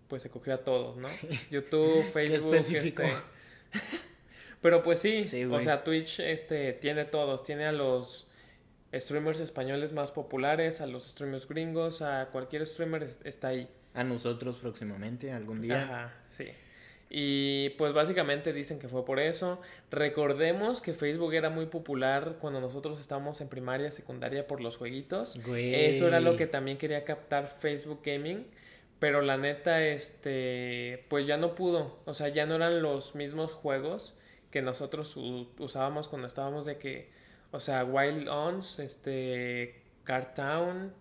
pues 0.08 0.22
se 0.22 0.30
cogió 0.30 0.54
a 0.54 0.58
todos, 0.58 0.96
¿no? 0.96 1.08
YouTube, 1.50 2.02
Facebook, 2.12 2.54
este, 2.54 3.12
Pero 4.62 4.82
pues 4.82 4.98
sí, 5.00 5.28
Sí, 5.28 5.44
o 5.44 5.60
sea, 5.60 5.84
Twitch 5.84 6.20
este 6.20 6.72
tiene 6.72 7.04
todos, 7.04 7.42
tiene 7.42 7.66
a 7.66 7.72
los 7.72 8.28
streamers 8.94 9.38
españoles 9.40 9.92
más 9.92 10.10
populares, 10.12 10.80
a 10.80 10.86
los 10.86 11.06
streamers 11.08 11.46
gringos, 11.46 12.02
a 12.02 12.28
cualquier 12.32 12.66
streamer 12.66 13.02
es- 13.02 13.20
está 13.24 13.48
ahí. 13.48 13.68
A 13.96 14.04
nosotros 14.04 14.56
próximamente, 14.56 15.32
algún 15.32 15.60
día. 15.60 15.82
Ajá, 15.82 16.14
sí. 16.28 16.46
Y 17.08 17.70
pues 17.70 17.92
básicamente 17.92 18.52
dicen 18.52 18.78
que 18.78 18.88
fue 18.88 19.04
por 19.04 19.20
eso. 19.20 19.60
Recordemos 19.90 20.80
que 20.80 20.92
Facebook 20.92 21.34
era 21.34 21.50
muy 21.50 21.66
popular 21.66 22.36
cuando 22.40 22.60
nosotros 22.60 23.00
estábamos 23.00 23.40
en 23.40 23.48
primaria, 23.48 23.90
secundaria 23.90 24.46
por 24.46 24.60
los 24.60 24.76
jueguitos. 24.76 25.40
Güey. 25.46 25.74
Eso 25.86 26.08
era 26.08 26.20
lo 26.20 26.36
que 26.36 26.46
también 26.46 26.78
quería 26.78 27.04
captar 27.04 27.46
Facebook 27.60 28.00
Gaming. 28.04 28.46
Pero 28.98 29.20
la 29.20 29.36
neta, 29.36 29.82
este, 29.84 31.04
pues 31.08 31.26
ya 31.26 31.36
no 31.36 31.54
pudo. 31.54 31.98
O 32.06 32.14
sea, 32.14 32.28
ya 32.28 32.46
no 32.46 32.56
eran 32.56 32.82
los 32.82 33.14
mismos 33.14 33.52
juegos 33.52 34.14
que 34.50 34.62
nosotros 34.62 35.16
usábamos 35.58 36.08
cuando 36.08 36.26
estábamos 36.26 36.64
de 36.64 36.78
que, 36.78 37.10
O 37.52 37.60
sea, 37.60 37.84
Wild 37.84 38.28
Ons, 38.28 38.78
este, 38.78 39.82
Cartown, 40.04 40.92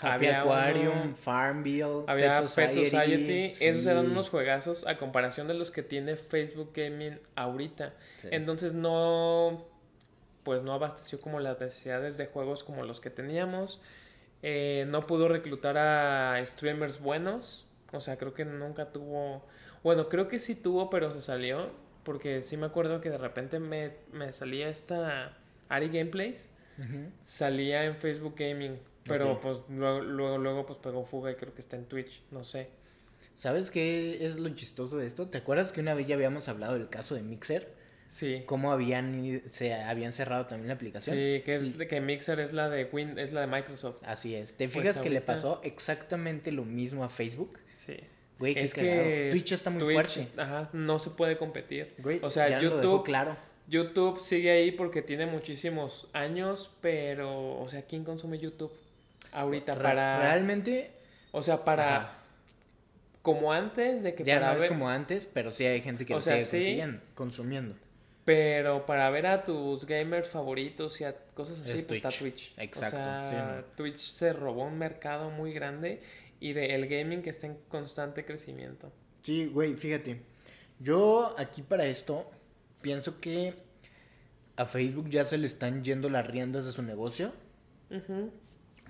Happy 0.00 0.26
había 0.26 0.40
Aquarium, 0.42 1.00
uno- 1.02 1.16
Farmville, 1.16 2.04
había 2.06 2.34
Pet 2.42 2.50
Pet 2.54 2.72
Society. 2.74 3.52
Esos 3.60 3.86
eran 3.86 4.10
unos 4.10 4.30
juegazos 4.30 4.86
a 4.86 4.96
comparación 4.98 5.48
de 5.48 5.54
los 5.54 5.70
que 5.70 5.82
tiene 5.82 6.16
Facebook 6.16 6.72
Gaming 6.74 7.18
ahorita. 7.36 7.94
Sí. 8.18 8.28
Entonces 8.30 8.74
no, 8.74 9.66
pues 10.44 10.62
no 10.62 10.72
abasteció 10.72 11.20
como 11.20 11.40
las 11.40 11.58
necesidades 11.60 12.16
de 12.16 12.26
juegos 12.26 12.62
como 12.64 12.84
los 12.84 13.00
que 13.00 13.10
teníamos. 13.10 13.80
Eh, 14.42 14.84
no 14.88 15.06
pudo 15.06 15.26
reclutar 15.28 15.76
a 15.78 16.40
streamers 16.46 17.00
buenos. 17.00 17.66
O 17.92 18.00
sea, 18.00 18.16
creo 18.18 18.34
que 18.34 18.44
nunca 18.44 18.92
tuvo... 18.92 19.44
Bueno, 19.82 20.08
creo 20.08 20.28
que 20.28 20.38
sí 20.38 20.54
tuvo, 20.54 20.90
pero 20.90 21.10
se 21.10 21.20
salió. 21.20 21.70
Porque 22.04 22.40
sí 22.42 22.56
me 22.56 22.66
acuerdo 22.66 23.00
que 23.00 23.10
de 23.10 23.18
repente 23.18 23.58
me, 23.58 23.92
me 24.12 24.30
salía 24.32 24.68
esta 24.68 25.36
Ari 25.68 25.88
Gameplays. 25.88 26.50
Salía 27.24 27.84
en 27.84 27.96
Facebook 27.96 28.34
Gaming. 28.38 28.78
Pero 29.08 29.40
pues 29.40 29.58
luego, 29.68 30.00
luego, 30.00 30.38
luego 30.38 30.66
pues 30.66 30.78
pegó 30.78 31.04
fuga 31.04 31.30
y 31.30 31.34
creo 31.34 31.54
que 31.54 31.60
está 31.60 31.76
en 31.76 31.86
Twitch. 31.86 32.22
No 32.30 32.44
sé. 32.44 32.68
¿Sabes 33.34 33.70
qué 33.70 34.26
es 34.26 34.36
lo 34.36 34.48
chistoso 34.50 34.96
de 34.96 35.06
esto? 35.06 35.28
¿Te 35.28 35.38
acuerdas 35.38 35.72
que 35.72 35.80
una 35.80 35.94
vez 35.94 36.06
ya 36.06 36.16
habíamos 36.16 36.48
hablado 36.48 36.74
del 36.74 36.88
caso 36.88 37.14
de 37.14 37.22
Mixer? 37.22 37.72
Sí. 38.08 38.42
Cómo 38.46 38.72
habían 38.72 39.42
se 39.44 39.74
habían 39.74 40.12
cerrado 40.12 40.46
también 40.46 40.68
la 40.68 40.74
aplicación. 40.74 41.14
Sí, 41.14 41.42
que 41.44 41.54
es 41.54 41.76
de 41.76 41.86
que 41.86 42.00
Mixer 42.00 42.40
es 42.40 42.52
la 42.52 42.68
de 42.68 42.88
Win, 42.90 43.18
es 43.18 43.32
la 43.32 43.42
de 43.42 43.46
Microsoft. 43.46 44.02
Así 44.04 44.34
es. 44.34 44.54
¿Te 44.54 44.66
Pues 44.68 44.78
fijas 44.78 45.00
que 45.00 45.10
le 45.10 45.20
pasó 45.20 45.60
exactamente 45.62 46.50
lo 46.50 46.64
mismo 46.64 47.04
a 47.04 47.10
Facebook? 47.10 47.58
Sí. 47.72 47.96
Güey, 48.38 48.56
es 48.56 48.72
que 48.72 49.28
Twitch 49.30 49.52
está 49.52 49.70
muy 49.70 49.80
Twitch, 49.80 49.94
fuerte. 49.94 50.28
Ajá, 50.40 50.70
no 50.72 50.98
se 50.98 51.10
puede 51.10 51.36
competir. 51.36 51.94
Güey, 51.98 52.20
o 52.22 52.30
sea, 52.30 52.48
ya 52.48 52.60
lo 52.62 52.76
dejó 52.76 52.82
YouTube, 52.82 53.04
claro. 53.04 53.36
YouTube 53.66 54.20
sigue 54.22 54.50
ahí 54.50 54.70
porque 54.70 55.02
tiene 55.02 55.26
muchísimos 55.26 56.08
años, 56.12 56.70
pero, 56.80 57.60
o 57.60 57.68
sea, 57.68 57.82
¿quién 57.82 58.04
consume 58.04 58.38
YouTube? 58.38 58.72
Ahorita 59.32 59.74
Re- 59.74 59.82
para, 59.82 60.20
Realmente 60.20 60.90
o 61.32 61.42
sea, 61.42 61.64
para, 61.64 61.96
Ajá. 61.96 62.18
como 63.22 63.52
antes 63.52 64.02
de 64.02 64.14
que 64.14 64.24
ya 64.24 64.40
para 64.40 64.54
no 64.54 64.62
es 64.62 64.68
como 64.68 64.88
antes, 64.88 65.26
pero 65.26 65.50
sí 65.50 65.64
hay 65.66 65.80
gente 65.82 66.06
que 66.06 66.14
O 66.14 66.16
lo 66.16 66.22
sea, 66.22 66.40
sigue 66.42 66.84
sí. 66.84 66.98
consumiendo. 67.14 67.74
pero 68.24 68.86
para 68.86 69.08
ver 69.10 69.26
a 69.26 69.44
tus 69.44 69.86
gamers 69.86 70.28
favoritos 70.28 71.00
y 71.00 71.04
a 71.04 71.14
cosas 71.34 71.60
así, 71.60 71.70
Es 71.72 71.82
pues 71.82 71.96
está 72.04 72.08
Twitch. 72.10 72.52
Exacto, 72.58 72.98
O 72.98 73.02
sea, 73.02 73.20
sí, 73.22 73.36
¿no? 73.36 73.64
Twitch 73.76 73.98
se 74.12 74.32
robó 74.32 74.64
un 74.64 74.78
mercado 74.78 75.30
muy 75.30 75.52
grande 75.52 76.02
y 76.40 76.52
de 76.52 76.74
el 76.74 76.86
gaming 76.88 77.22
que 77.22 77.30
está 77.30 77.46
en 77.46 77.56
constante 77.68 78.24
crecimiento. 78.24 78.92
Sí, 79.22 79.46
güey, 79.46 79.74
fíjate. 79.74 80.20
Yo 80.78 81.34
aquí 81.38 81.62
para 81.62 81.84
esto 81.86 82.30
pienso 82.80 83.20
que 83.20 83.54
a 84.56 84.64
Facebook 84.64 85.08
ya 85.10 85.24
se 85.24 85.36
le 85.38 85.46
están 85.46 85.82
yendo 85.84 86.08
las 86.08 86.26
riendas 86.26 86.64
de 86.66 86.72
su 86.72 86.82
negocio. 86.82 87.32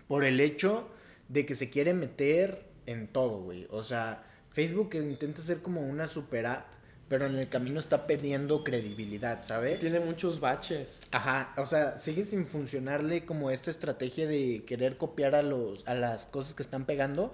Por 0.09 0.25
el 0.25 0.41
hecho 0.41 0.88
de 1.29 1.47
que 1.47 1.55
se 1.55 1.71
quiere 1.71 1.95
meter 1.95 2.65
en 2.87 3.07
todo, 3.07 3.43
güey. 3.43 3.67
O 3.71 3.85
sea, 3.85 4.25
Facebook 4.50 4.95
intenta 4.95 5.43
ser 5.43 5.59
como 5.59 5.83
una 5.83 6.09
super 6.09 6.47
app, 6.47 6.67
pero 7.09 7.27
en 7.27 7.37
el 7.37 7.49
camino 7.49 7.81
está 7.81 8.07
perdiendo 8.07 8.65
credibilidad, 8.65 9.43
¿sabes? 9.43 9.79
Tiene 9.79 10.00
muchos 10.00 10.41
baches. 10.41 11.03
Ajá, 11.11 11.53
o 11.57 11.67
sea, 11.67 11.99
sigue 11.99 12.25
sin 12.25 12.47
funcionarle 12.47 13.25
como 13.25 13.50
esta 13.50 13.71
estrategia 13.71 14.27
de 14.27 14.65
querer 14.67 14.97
copiar 14.97 15.35
a 15.35 15.43
los 15.43 15.87
a 15.87 15.95
las 15.95 16.27
cosas 16.27 16.55
que 16.55 16.62
están 16.62 16.85
pegando 16.85 17.33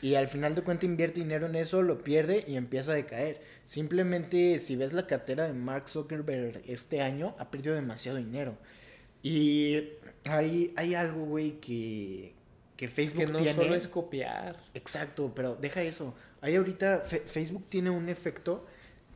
y 0.00 0.14
al 0.14 0.28
final 0.28 0.54
de 0.54 0.62
cuentas 0.62 0.84
invierte 0.84 1.20
dinero 1.20 1.46
en 1.46 1.56
eso, 1.56 1.82
lo 1.82 2.02
pierde 2.02 2.44
y 2.46 2.56
empieza 2.56 2.92
a 2.92 2.94
decaer. 2.94 3.40
Simplemente 3.66 4.58
si 4.58 4.76
ves 4.76 4.92
la 4.92 5.06
cartera 5.06 5.44
de 5.44 5.52
Mark 5.52 5.88
Zuckerberg 5.88 6.62
este 6.66 7.00
año, 7.00 7.34
ha 7.38 7.50
perdido 7.50 7.74
demasiado 7.74 8.18
dinero. 8.18 8.56
Y 9.30 9.88
hay, 10.24 10.72
hay 10.76 10.94
algo, 10.94 11.24
güey, 11.24 11.58
que, 11.60 12.34
que 12.76 12.84
Es 12.84 12.90
Facebook 12.92 13.26
que 13.26 13.32
no 13.32 13.38
tiene. 13.38 13.54
solo 13.54 13.74
es 13.74 13.88
copiar. 13.88 14.62
Exacto, 14.74 15.32
pero 15.34 15.56
deja 15.56 15.82
eso. 15.82 16.14
Hay 16.40 16.54
ahorita, 16.54 17.00
Fe- 17.00 17.24
Facebook 17.26 17.64
tiene 17.68 17.90
un 17.90 18.08
efecto 18.08 18.64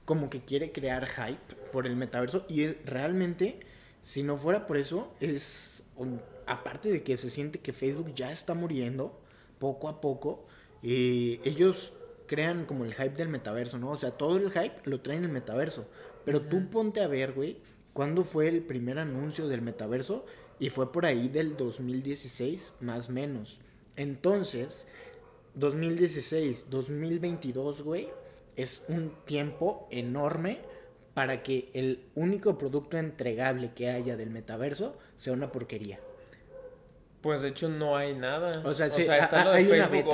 como 0.04 0.28
que 0.28 0.40
quiere 0.44 0.72
crear 0.72 1.06
hype 1.06 1.54
por 1.72 1.86
el 1.86 1.94
metaverso 1.94 2.44
y 2.48 2.62
es- 2.64 2.76
realmente, 2.84 3.60
si 4.02 4.22
no 4.24 4.36
fuera 4.36 4.66
por 4.66 4.76
eso, 4.78 5.12
es, 5.20 5.84
un- 5.96 6.20
aparte 6.46 6.90
de 6.90 7.02
que 7.04 7.16
se 7.16 7.30
siente 7.30 7.60
que 7.60 7.72
Facebook 7.72 8.12
ya 8.14 8.32
está 8.32 8.54
muriendo 8.54 9.20
poco 9.60 9.88
a 9.88 10.00
poco, 10.00 10.44
eh, 10.82 11.38
ellos 11.44 11.92
crean 12.26 12.64
como 12.64 12.84
el 12.84 12.94
hype 12.94 13.10
del 13.10 13.28
metaverso, 13.28 13.78
¿no? 13.78 13.90
O 13.90 13.96
sea, 13.96 14.10
todo 14.12 14.36
el 14.38 14.50
hype 14.50 14.80
lo 14.84 15.00
traen 15.02 15.22
el 15.24 15.30
metaverso. 15.30 15.88
Pero 16.24 16.40
tú 16.42 16.68
ponte 16.68 17.00
a 17.00 17.06
ver, 17.06 17.32
güey, 17.32 17.58
cuándo 17.92 18.24
fue 18.24 18.48
el 18.48 18.62
primer 18.62 18.98
anuncio 18.98 19.48
del 19.48 19.62
metaverso 19.62 20.24
y 20.58 20.70
fue 20.70 20.92
por 20.92 21.06
ahí 21.06 21.28
del 21.28 21.56
2016, 21.56 22.74
más 22.80 23.08
o 23.08 23.12
menos. 23.12 23.60
Entonces, 23.96 24.86
2016, 25.54 26.66
2022, 26.70 27.82
güey, 27.82 28.08
es 28.56 28.84
un 28.88 29.14
tiempo 29.24 29.86
enorme 29.90 30.58
para 31.14 31.42
que 31.42 31.70
el 31.74 32.04
único 32.14 32.56
producto 32.56 32.96
entregable 32.98 33.72
que 33.74 33.90
haya 33.90 34.16
del 34.16 34.30
metaverso 34.30 34.96
sea 35.16 35.32
una 35.32 35.50
porquería. 35.50 35.98
Pues 37.20 37.42
de 37.42 37.48
hecho 37.48 37.68
no 37.68 37.96
hay 37.96 38.14
nada. 38.14 38.62
O 38.64 38.72
sea, 38.74 38.90
sí, 38.90 39.02
está 39.02 39.42
ha- 39.42 39.44
lo 39.44 39.50
de 39.50 39.56
hay 39.58 39.64
Facebook 39.66 40.04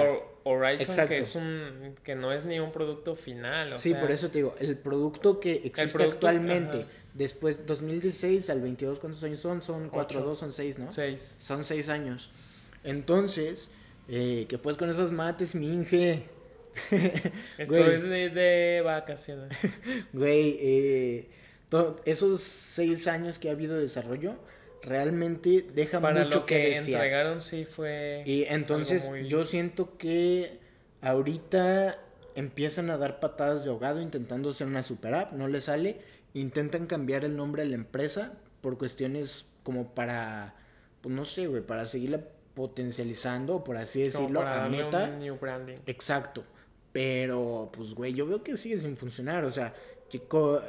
Horizon 0.49 0.83
Exacto. 0.83 1.09
que 1.09 1.19
es 1.19 1.35
un 1.35 1.95
que 2.05 2.15
no 2.15 2.33
es 2.33 2.45
ni 2.45 2.61
un 2.61 2.71
producto 2.71 3.17
final. 3.17 3.73
o 3.73 3.79
sí, 3.79 3.91
sea, 3.91 4.01
por 4.01 4.11
eso 4.13 4.29
te 4.29 4.39
digo, 4.39 4.55
el 4.61 4.79
producto 4.79 5.41
que 5.41 5.55
existe 5.65 5.89
producto, 5.99 6.29
actualmente, 6.29 6.83
ajá. 6.83 6.89
después 7.15 7.67
2016 7.67 8.49
al 8.51 8.61
22, 8.61 9.01
¿cuántos 9.01 9.23
años 9.25 9.41
son? 9.41 9.61
Son 9.63 9.89
4, 9.89 10.21
Ocho. 10.21 10.29
2, 10.29 10.39
son 10.39 10.53
6, 10.53 10.79
¿no? 10.79 10.93
Seis. 10.93 11.37
Son 11.41 11.65
6 11.65 11.89
años. 11.89 12.31
Entonces, 12.85 13.71
eh, 14.09 14.47
que 14.49 14.59
pues 14.59 14.77
con 14.77 14.89
esas 14.89 15.11
mates, 15.11 15.55
mi 15.57 15.73
Inge. 15.73 16.29
Estoy 17.59 18.01
de, 18.01 18.31
de 18.31 18.83
vacaciones. 18.85 19.57
Güey, 20.13 20.57
eh, 20.61 21.29
esos 22.05 22.43
seis 22.43 23.09
años 23.09 23.39
que 23.39 23.49
ha 23.49 23.53
habido 23.53 23.75
de 23.75 23.83
desarrollo 23.83 24.37
realmente 24.87 25.67
dejan 25.75 26.01
Para 26.01 26.25
mucho 26.25 26.39
lo 26.39 26.47
que, 26.47 26.55
que 26.55 26.69
desear. 26.71 27.03
entregaron 27.05 27.43
sí 27.43 27.65
fue. 27.67 28.23
Y 28.25 28.45
entonces 28.45 29.05
muy- 29.07 29.29
yo 29.29 29.45
siento 29.45 29.99
que 29.99 30.59
ahorita 31.03 31.99
empiezan 32.35 32.91
a 32.91 32.97
dar 32.97 33.21
patadas 33.21 33.65
de 33.65 33.71
ahogado 33.71 34.01
intentando 34.01 34.53
ser 34.53 34.67
una 34.67 34.83
super 34.83 35.15
app, 35.15 35.33
no 35.33 35.49
le 35.49 35.61
sale, 35.61 35.99
intentan 36.35 36.87
cambiar 36.87 37.25
el 37.25 37.37
nombre 37.37 37.63
de 37.65 37.71
la 37.71 37.75
empresa 37.77 38.33
por 38.61 38.79
cuestiones 38.79 39.47
como 39.63 39.95
para, 39.95 40.55
pues 41.01 41.15
no 41.15 41.25
sé, 41.25 41.47
güey, 41.47 41.63
para 41.63 41.87
seguirla 41.87 42.21
potencializando, 42.55 43.65
por 43.65 43.77
así 43.77 44.01
como 44.11 44.21
decirlo, 44.21 44.41
para 44.41 44.65
a 44.65 44.69
meta. 44.69 45.05
un 45.05 45.19
new 45.19 45.37
branding. 45.39 45.77
Exacto. 45.87 46.45
Pero, 46.93 47.71
pues, 47.73 47.93
güey, 47.95 48.15
yo 48.15 48.27
veo 48.27 48.43
que 48.43 48.57
sigue 48.57 48.79
sin 48.79 48.97
funcionar. 48.97 49.45
O 49.45 49.51
sea, 49.51 49.75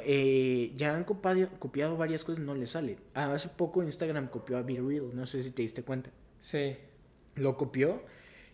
eh, 0.04 0.72
ya 0.76 0.94
han 0.96 1.04
copiado, 1.04 1.48
copiado 1.58 1.96
varias 1.96 2.24
cosas, 2.24 2.42
no 2.42 2.54
le 2.54 2.66
sale. 2.66 2.98
Ah, 3.14 3.32
hace 3.32 3.48
poco 3.48 3.82
Instagram 3.82 4.28
copió 4.28 4.56
a 4.58 4.62
Be 4.62 4.80
Real, 4.80 5.10
no 5.14 5.26
sé 5.26 5.42
si 5.42 5.50
te 5.50 5.62
diste 5.62 5.82
cuenta. 5.82 6.10
Sí. 6.40 6.76
Lo 7.36 7.56
copió 7.56 8.02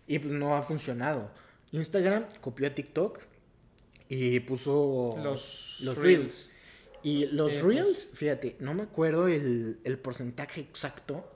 y 0.07 0.19
pues 0.19 0.33
no 0.33 0.57
ha 0.57 0.63
funcionado. 0.63 1.31
Instagram 1.73 2.27
copió 2.41 2.67
a 2.67 2.71
TikTok 2.75 3.19
y 4.09 4.41
puso 4.41 5.15
Los, 5.23 5.81
los 5.83 5.97
reels. 5.97 6.19
Reels. 6.21 6.53
Y 7.03 7.27
los 7.27 7.51
Eh, 7.53 7.61
pues- 7.61 7.65
Reels, 7.77 8.11
fíjate, 8.15 8.57
no 8.61 8.75
me 8.75 8.83
acuerdo 8.85 9.29
el, 9.29 9.79
el 9.85 9.99
porcentaje 9.99 10.61
exacto, 10.61 11.29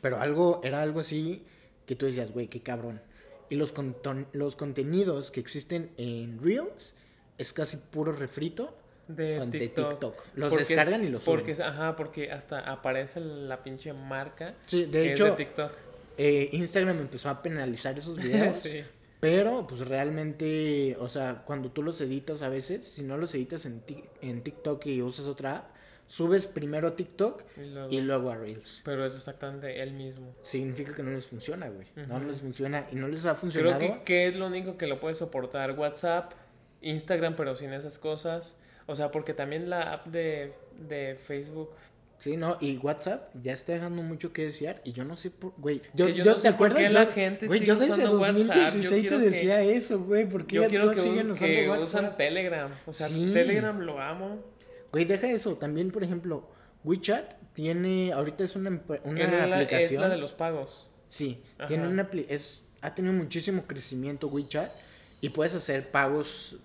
pero 0.00 0.20
algo, 0.20 0.60
era 0.64 0.82
algo 0.82 1.00
así 1.00 1.44
que 1.86 1.96
tú 1.96 2.06
decías, 2.06 2.30
güey, 2.32 2.48
qué 2.48 2.60
cabrón. 2.60 3.00
Y 3.48 3.56
los, 3.56 3.72
los 4.32 4.56
contenidos 4.56 5.30
que 5.30 5.40
existen 5.40 5.90
en 5.96 6.42
Reels 6.42 6.94
es 7.38 7.52
casi 7.52 7.76
puro 7.76 8.12
refrito 8.12 8.76
De 9.08 9.38
con- 9.38 9.50
de 9.50 9.58
TikTok. 9.60 10.24
Los 10.34 10.48
Porque 10.50 10.62
es- 10.62 10.68
descargan 10.68 11.04
y 11.04 11.08
los 11.10 11.22
suben. 11.22 11.40
porque 11.44 11.62
Ajá, 11.62 11.94
porque 11.96 12.32
hasta 12.32 12.58
aparece 12.60 13.20
la 13.20 13.62
pinche 13.62 13.92
marca. 13.92 14.54
Sí, 14.66 14.84
de 14.86 14.90
que 15.02 15.12
hecho, 15.12 15.26
es 15.26 15.30
de 15.32 15.36
TikTok. 15.44 15.72
eh, 16.18 16.48
Instagram 16.52 16.98
empezó 17.00 17.28
a 17.30 17.42
penalizar 17.42 17.96
esos 17.98 18.16
videos. 18.52 18.56
sí. 18.56 18.82
Pero, 19.20 19.66
pues 19.66 19.80
realmente, 19.88 20.96
o 21.00 21.08
sea, 21.08 21.42
cuando 21.46 21.70
tú 21.70 21.82
los 21.82 22.00
editas 22.00 22.42
a 22.42 22.48
veces, 22.48 22.84
si 22.84 23.02
no 23.02 23.16
los 23.16 23.34
editas 23.34 23.64
en, 23.66 23.82
Tik- 23.84 24.08
en 24.20 24.42
TikTok 24.42 24.84
y 24.86 25.02
usas 25.02 25.26
otra 25.26 25.56
app, 25.56 25.64
subes 26.06 26.46
primero 26.46 26.88
a 26.88 26.96
TikTok 26.96 27.42
Y 27.56 27.60
luego- 27.70 27.88
y 27.90 28.00
luego 28.02 28.30
a 28.30 28.36
Reels. 28.36 28.82
Pero 28.84 29.04
es 29.06 29.14
exactamente 29.16 29.82
el 29.82 29.92
mismo. 29.92 30.34
Significa 30.42 30.94
que 30.94 31.02
no 31.02 31.10
les 31.12 31.26
funciona, 31.26 31.68
güey. 31.68 31.86
No 32.06 32.20
les 32.20 32.40
funciona 32.40 32.86
y 32.92 32.96
no 32.96 33.08
les 33.08 33.24
ha 33.24 33.30
Creo 33.30 33.40
funcionado. 33.40 33.78
que, 33.78 34.02
que 34.04 34.26
es 34.28 34.36
lo 34.36 34.46
único 34.46 34.76
que 34.76 34.86
lo 34.86 35.00
puede 35.00 35.14
soportar 35.14 35.72
WhatsApp, 35.72 36.32
Instagram, 36.88 37.36
pero 37.36 37.54
sin 37.54 37.72
esas 37.72 37.98
cosas. 37.98 38.56
O 38.86 38.94
sea, 38.96 39.10
porque 39.10 39.34
también 39.34 39.68
la 39.68 39.92
app 39.92 40.06
de, 40.06 40.52
de 40.78 41.16
Facebook. 41.16 41.70
Sí, 42.18 42.36
no, 42.38 42.56
y 42.60 42.78
WhatsApp 42.78 43.28
ya 43.42 43.52
está 43.52 43.74
dejando 43.74 44.02
mucho 44.02 44.32
que 44.32 44.46
desear 44.46 44.80
y 44.84 44.92
yo 44.92 45.04
no 45.04 45.16
sé 45.16 45.30
por, 45.30 45.52
güey. 45.58 45.82
yo 45.92 46.08
no 46.24 46.38
sé 46.38 46.52
por 46.54 46.74
qué 46.74 46.88
la 46.88 47.06
gente 47.06 47.46
güey, 47.46 47.58
sigue 47.58 47.68
yo 47.68 47.76
desde 47.76 47.92
usando 47.92 48.18
WhatsApp, 48.18 48.56
yo 48.56 48.62
2016 48.62 49.02
te 49.02 49.08
que- 49.10 49.18
decía 49.18 49.60
eso, 49.62 50.00
güey, 50.02 50.26
porque 50.26 50.56
Yo 50.56 50.62
ya 50.62 50.68
quiero 50.68 50.90
que, 50.90 50.96
siguen 50.96 51.30
us- 51.30 51.36
usando 51.36 51.46
que 51.54 51.68
WhatsApp. 51.68 51.84
usan 51.84 52.16
Telegram. 52.16 52.70
O 52.86 52.92
sea, 52.94 53.08
Sí. 53.08 53.32
Telegram 53.34 53.78
lo 53.80 54.00
amo. 54.00 54.42
Güey, 54.92 55.04
deja 55.04 55.28
eso. 55.30 55.56
También, 55.56 55.90
por 55.90 56.04
ejemplo, 56.04 56.48
WeChat 56.84 57.34
tiene, 57.52 58.12
ahorita 58.14 58.44
es 58.44 58.56
una, 58.56 58.70
una 59.04 59.24
es, 59.24 59.30
la, 59.32 59.56
aplicación. 59.56 59.92
es 59.92 59.98
la 60.00 60.08
de 60.08 60.16
los 60.16 60.32
pagos. 60.32 60.90
Sí, 61.08 61.42
Ajá. 61.58 61.66
tiene 61.68 61.86
una 61.86 62.08
es 62.30 62.62
ha 62.80 62.94
tenido 62.94 63.12
muchísimo 63.14 63.66
crecimiento 63.66 64.28
WeChat 64.28 64.70
y 65.20 65.28
puedes 65.30 65.54
hacer 65.54 65.90
pagos 65.90 66.60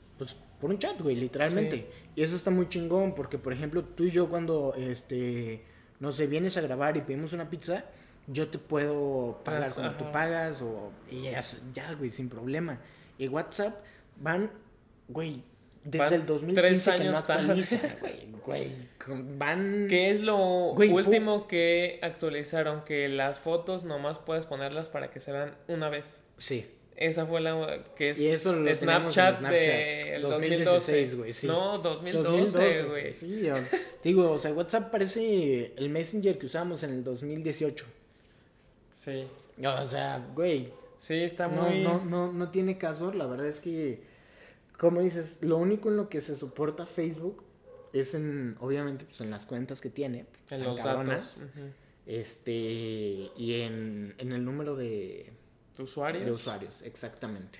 por 0.61 0.69
un 0.69 0.79
chat, 0.79 0.97
güey, 1.01 1.15
literalmente. 1.17 1.89
Y 2.15 2.23
eso 2.23 2.35
está 2.37 2.51
muy 2.51 2.69
chingón 2.69 3.13
porque 3.15 3.37
por 3.37 3.51
ejemplo, 3.51 3.83
tú 3.83 4.05
y 4.05 4.11
yo 4.11 4.29
cuando 4.29 4.73
este 4.77 5.65
no 5.99 6.11
sé, 6.11 6.25
vienes 6.27 6.55
a 6.57 6.61
grabar 6.61 6.95
y 6.97 7.01
pedimos 7.01 7.33
una 7.33 7.49
pizza, 7.49 7.83
yo 8.27 8.47
te 8.47 8.57
puedo 8.57 9.41
pagar 9.43 9.71
Trans- 9.71 9.75
como 9.75 9.91
tú 9.91 10.11
pagas 10.11 10.61
o 10.61 10.91
y 11.09 11.23
ya, 11.73 11.93
güey, 11.97 12.09
sin 12.11 12.29
problema. 12.29 12.79
Y 13.17 13.27
WhatsApp 13.27 13.75
van, 14.17 14.49
güey, 15.07 15.43
desde 15.83 15.97
Van 16.05 16.13
el 16.13 16.25
2015 16.25 16.61
tres 16.61 16.83
que 16.83 17.03
no 17.03 17.09
años 17.11 17.25
tarde. 17.27 17.41
actualiza, 17.41 17.79
güey, 18.01 18.31
güey, 18.45 18.71
con- 19.05 19.37
van 19.39 19.87
¿Qué 19.89 20.11
es 20.11 20.21
lo 20.21 20.73
Güey, 20.75 20.91
último 20.91 21.47
que 21.47 21.99
actualizaron? 22.01 22.83
Que 22.83 23.07
las 23.09 23.39
fotos 23.39 23.83
nomás 23.83 24.17
puedes 24.19 24.45
ponerlas 24.47 24.89
para 24.89 25.11
que 25.11 25.19
se 25.19 25.31
vean 25.31 25.55
una 25.67 25.89
vez. 25.89 26.23
Sí. 26.39 26.67
Esa 27.01 27.25
fue 27.25 27.41
la 27.41 27.83
que 27.95 28.11
es 28.11 28.19
Y 28.19 28.27
eso 28.27 28.53
lo 28.53 28.73
Snapchat, 28.75 29.39
Snapchat, 29.39 29.51
de 29.51 30.19
2016, 30.21 31.11
2012. 31.11 31.15
güey, 31.15 31.33
sí. 31.33 31.47
No, 31.47 31.79
2012, 31.79 32.83
güey. 32.83 33.13
Sí, 33.13 33.49
digo, 34.03 34.31
o 34.31 34.39
sea, 34.39 34.53
WhatsApp 34.53 34.91
parece 34.91 35.73
el 35.75 35.89
Messenger 35.89 36.37
que 36.37 36.45
usamos 36.45 36.83
en 36.83 36.91
el 36.91 37.03
2018. 37.03 37.85
Sí. 38.93 39.27
O 39.63 39.85
sea, 39.85 40.25
güey, 40.35 40.71
Sí, 41.01 41.15
está 41.15 41.47
no, 41.47 41.63
muy 41.63 41.81
no, 41.81 42.05
no, 42.05 42.31
no 42.31 42.49
tiene 42.51 42.77
caso. 42.77 43.11
La 43.11 43.25
verdad 43.25 43.47
es 43.47 43.59
que, 43.59 44.03
como 44.77 45.01
dices, 45.01 45.39
lo 45.41 45.57
único 45.57 45.89
en 45.89 45.97
lo 45.97 46.09
que 46.09 46.21
se 46.21 46.35
soporta 46.35 46.85
Facebook 46.85 47.43
es 47.91 48.13
en, 48.13 48.55
obviamente, 48.59 49.05
pues 49.05 49.19
en 49.21 49.31
las 49.31 49.47
cuentas 49.47 49.81
que 49.81 49.89
tiene. 49.89 50.27
en 50.51 50.63
los 50.63 50.79
cabronas, 50.79 51.39
datos. 51.39 51.53
Este, 52.05 52.51
y 53.35 53.61
en, 53.63 54.13
en 54.19 54.31
el 54.31 54.45
número 54.45 54.75
de, 54.75 55.33
¿De 55.77 55.83
usuarios? 55.83 56.25
de 56.25 56.31
usuarios, 56.31 56.81
exactamente. 56.81 57.59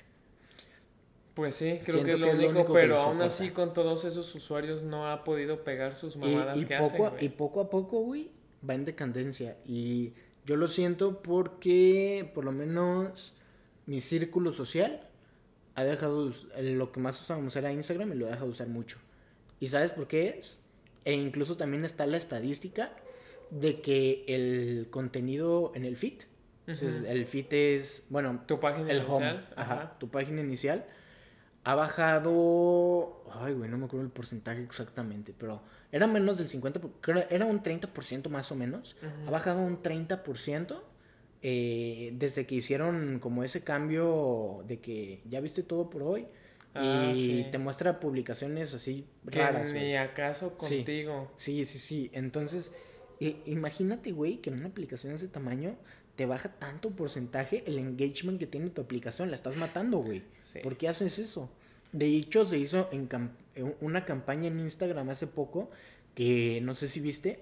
Pues 1.33 1.55
sí, 1.55 1.79
creo 1.83 2.03
Siento 2.03 2.05
que 2.05 2.11
es 2.13 2.19
lo 2.19 2.25
que 2.25 2.31
es 2.33 2.37
lo 2.39 2.49
único, 2.49 2.73
pero 2.73 2.99
aún 2.99 3.21
así 3.21 3.51
con 3.51 3.73
todos 3.73 4.03
esos 4.03 4.33
usuarios 4.35 4.83
no 4.83 5.09
ha 5.09 5.23
podido 5.23 5.63
pegar 5.63 5.95
sus 5.95 6.17
mamadas 6.17 6.57
y 6.57 6.65
que 6.65 6.77
poco, 6.77 7.07
hacen, 7.07 7.19
a- 7.19 7.23
y 7.23 7.29
poco 7.29 7.61
a 7.61 7.69
poco, 7.69 8.01
güey, 8.01 8.29
va 8.69 8.73
en 8.75 8.83
decadencia. 8.83 9.57
Y 9.65 10.11
yo 10.45 10.57
lo 10.57 10.67
siento 10.67 11.21
porque, 11.21 12.29
por 12.33 12.43
lo 12.43 12.51
menos, 12.51 13.33
mi 13.85 14.01
círculo 14.01 14.51
social 14.51 15.07
ha 15.75 15.85
dejado, 15.85 16.31
lo 16.59 16.91
que 16.91 16.99
más 16.99 17.21
usábamos 17.21 17.55
era 17.55 17.71
Instagram 17.71 18.11
y 18.11 18.15
lo 18.17 18.27
ha 18.27 18.31
dejado 18.31 18.47
de 18.47 18.51
usar 18.51 18.67
mucho. 18.67 18.97
¿Y 19.61 19.69
sabes 19.69 19.91
por 19.91 20.07
qué 20.07 20.35
es? 20.37 20.57
E 21.05 21.13
incluso 21.13 21.55
también 21.55 21.85
está 21.85 22.05
la 22.07 22.17
estadística 22.17 22.91
de 23.51 23.79
que 23.79 24.25
el 24.27 24.89
contenido 24.89 25.71
en 25.75 25.85
el 25.85 25.95
feed, 25.95 26.23
entonces, 26.67 27.01
Ujú. 27.01 27.11
el 27.11 27.25
feed 27.25 27.53
es, 27.53 28.05
bueno, 28.09 28.43
Tu 28.45 28.59
página 28.59 28.91
el 28.91 29.01
home, 29.07 29.29
inicial, 29.31 29.53
ajá, 29.55 29.73
ajá. 29.73 29.97
tu 29.99 30.09
página 30.09 30.41
inicial 30.41 30.85
ha 31.63 31.75
bajado, 32.41 33.23
ay, 33.33 33.53
güey, 33.53 33.69
no 33.69 33.77
me 33.77 33.85
acuerdo 33.85 34.05
el 34.05 34.11
porcentaje 34.11 34.61
exactamente, 34.63 35.33
pero 35.37 35.61
era 35.91 36.07
menos 36.07 36.37
del 36.37 36.47
50, 36.47 36.79
por- 36.79 36.91
creo, 37.01 37.25
era 37.29 37.45
un 37.45 37.61
30% 37.61 38.29
más 38.29 38.51
o 38.51 38.55
menos, 38.55 38.95
Ujú. 39.01 39.27
ha 39.27 39.31
bajado 39.31 39.61
un 39.61 39.81
30% 39.81 40.83
eh, 41.43 42.11
desde 42.15 42.45
que 42.45 42.55
hicieron 42.55 43.17
como 43.19 43.43
ese 43.43 43.61
cambio 43.63 44.63
de 44.67 44.79
que 44.79 45.21
ya 45.27 45.41
viste 45.41 45.63
todo 45.63 45.89
por 45.89 46.03
hoy 46.03 46.27
Ah, 46.73 47.11
y 47.13 47.43
sí. 47.43 47.47
te 47.51 47.57
muestra 47.57 47.99
publicaciones 47.99 48.73
así 48.73 49.05
Que 49.29 49.39
raras. 49.39 49.73
ni 49.73 49.97
acaso 49.97 50.55
Sí. 50.61 50.77
contigo. 50.77 51.29
Sí, 51.35 51.65
sí, 51.65 51.79
sí. 51.79 52.09
Entonces, 52.13 52.73
i- 53.19 53.35
imagínate, 53.45 54.11
güey, 54.13 54.37
que 54.37 54.51
en 54.51 54.59
una 54.59 54.67
aplicación 54.69 55.11
de 55.11 55.17
ese 55.17 55.27
tamaño 55.27 55.75
te 56.15 56.25
baja 56.25 56.49
tanto 56.49 56.91
porcentaje 56.91 57.63
el 57.67 57.77
engagement 57.77 58.39
que 58.39 58.47
tiene 58.47 58.69
tu 58.69 58.81
aplicación. 58.81 59.29
La 59.29 59.35
estás 59.35 59.55
matando, 59.57 59.99
güey. 59.99 60.23
Sí. 60.43 60.59
¿Por 60.59 60.77
qué 60.77 60.87
haces 60.87 61.19
eso? 61.19 61.49
De 61.91 62.07
hecho, 62.07 62.45
se 62.45 62.57
hizo 62.57 62.89
en 62.91 63.09
en 63.55 63.75
una 63.81 64.05
campaña 64.05 64.47
en 64.47 64.59
Instagram 64.59 65.09
hace 65.09 65.27
poco 65.27 65.69
que 66.15 66.59
no 66.61 66.73
sé 66.75 66.87
si 66.87 66.99
viste 66.99 67.39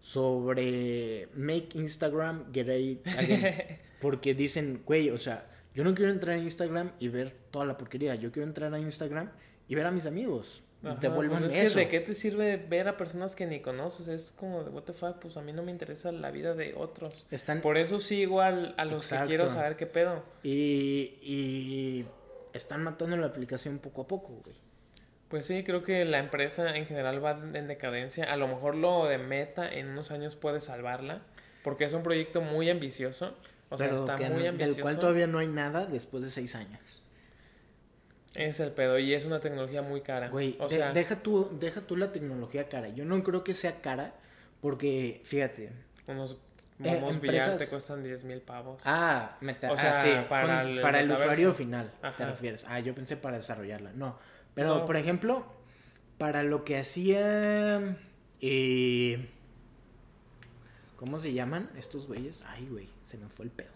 sobre 0.00 1.28
Make 1.34 1.68
Instagram 1.74 2.52
Great 2.52 3.06
Again. 3.06 3.78
Porque 4.00 4.34
dicen, 4.34 4.82
güey, 4.86 5.10
o 5.10 5.18
sea, 5.18 5.46
yo 5.74 5.84
no 5.84 5.94
quiero 5.94 6.10
entrar 6.10 6.36
a 6.36 6.42
Instagram 6.42 6.92
y 6.98 7.08
ver 7.08 7.34
toda 7.50 7.66
la 7.66 7.76
porquería. 7.76 8.14
Yo 8.14 8.32
quiero 8.32 8.48
entrar 8.48 8.72
a 8.72 8.80
Instagram 8.80 9.30
y 9.68 9.74
ver 9.74 9.86
a 9.86 9.90
mis 9.90 10.06
amigos. 10.06 10.62
Ajá, 10.82 10.94
Devuelvan 11.00 11.40
pues 11.40 11.54
es 11.54 11.66
eso. 11.66 11.74
que 11.74 11.80
de 11.84 11.88
qué 11.88 12.00
te 12.00 12.14
sirve 12.14 12.56
ver 12.56 12.88
a 12.88 12.96
personas 12.96 13.36
que 13.36 13.46
ni 13.46 13.60
conoces, 13.60 14.08
es 14.08 14.32
como 14.32 14.64
de 14.64 14.70
what 14.70 14.84
the 14.84 14.94
fuck, 14.94 15.18
pues 15.18 15.36
a 15.36 15.42
mí 15.42 15.52
no 15.52 15.62
me 15.62 15.70
interesa 15.70 16.10
la 16.10 16.30
vida 16.30 16.54
de 16.54 16.72
otros. 16.74 17.26
Están 17.30 17.60
Por 17.60 17.76
eso 17.76 17.98
sigo 17.98 18.40
al- 18.40 18.74
a 18.78 18.84
los 18.86 19.04
Exacto. 19.04 19.24
que 19.24 19.28
quiero 19.36 19.50
saber 19.50 19.76
qué 19.76 19.86
pedo. 19.86 20.22
Y, 20.42 21.18
y 21.20 22.06
están 22.54 22.82
matando 22.82 23.16
la 23.16 23.26
aplicación 23.26 23.78
poco 23.78 24.02
a 24.02 24.08
poco, 24.08 24.28
güey. 24.44 24.56
Pues 25.28 25.46
sí, 25.46 25.62
creo 25.64 25.82
que 25.84 26.04
la 26.06 26.18
empresa 26.18 26.74
en 26.74 26.86
general 26.86 27.24
va 27.24 27.32
en 27.32 27.68
decadencia. 27.68 28.24
A 28.32 28.36
lo 28.36 28.48
mejor 28.48 28.74
lo 28.74 29.06
de 29.06 29.18
Meta 29.18 29.68
en 29.72 29.88
unos 29.90 30.10
años 30.10 30.34
puede 30.34 30.60
salvarla, 30.60 31.20
porque 31.62 31.84
es 31.84 31.92
un 31.92 32.02
proyecto 32.02 32.40
muy 32.40 32.68
ambicioso. 32.70 33.36
O 33.68 33.78
sea, 33.78 33.86
está 33.94 34.16
que 34.16 34.28
muy 34.30 34.46
ambicioso. 34.46 34.74
del 34.76 34.82
cual 34.82 34.98
todavía 34.98 35.28
no 35.28 35.38
hay 35.38 35.46
nada 35.46 35.86
después 35.86 36.24
de 36.24 36.30
seis 36.30 36.56
años. 36.56 37.04
Es 38.34 38.60
el 38.60 38.70
pedo 38.72 38.98
y 38.98 39.12
es 39.12 39.24
una 39.24 39.40
tecnología 39.40 39.82
muy 39.82 40.02
cara. 40.02 40.28
Güey, 40.28 40.56
o 40.60 40.68
de- 40.68 40.76
sea, 40.76 40.92
deja, 40.92 41.16
tú, 41.16 41.48
deja 41.58 41.80
tú 41.80 41.96
la 41.96 42.12
tecnología 42.12 42.68
cara. 42.68 42.88
Yo 42.88 43.04
no 43.04 43.22
creo 43.24 43.42
que 43.44 43.54
sea 43.54 43.80
cara 43.80 44.14
porque, 44.60 45.20
fíjate. 45.24 45.72
unos 46.06 46.32
eh, 46.82 46.92
momos 46.94 47.10
te 47.20 47.26
empresas- 47.26 47.68
cuestan 47.68 48.02
10 48.02 48.24
mil 48.24 48.40
pavos. 48.40 48.80
Ah, 48.84 49.36
meta, 49.40 49.70
O 49.70 49.74
ah, 49.74 49.76
sea, 49.76 50.02
sí, 50.02 50.10
para 50.28 50.62
con- 50.62 50.70
el 50.70 50.80
para 50.80 51.00
el 51.00 51.10
usuario 51.10 51.52
final, 51.54 51.92
te 52.16 52.24
refieres. 52.24 52.64
Ah, 52.68 52.80
yo 52.80 52.94
pensé 52.94 53.16
para 53.16 53.36
desarrollarla. 53.36 53.92
No. 53.94 54.18
Pero, 54.54 54.78
No. 54.78 54.86
por 54.86 54.96
ejemplo, 54.96 55.44
para 56.18 56.42
lo 56.42 56.64
que 56.64 56.78
hacía... 56.78 57.96
eh, 58.40 59.28
¿Cómo 60.96 61.18
se 61.20 61.32
llaman 61.32 61.70
estos 61.76 62.06
güeyes? 62.06 62.44
Ay, 62.46 62.66
güey, 62.70 62.88
se 63.02 63.16
me 63.18 63.28
fue 63.28 63.46
el 63.46 63.50
pedo. 63.50 63.70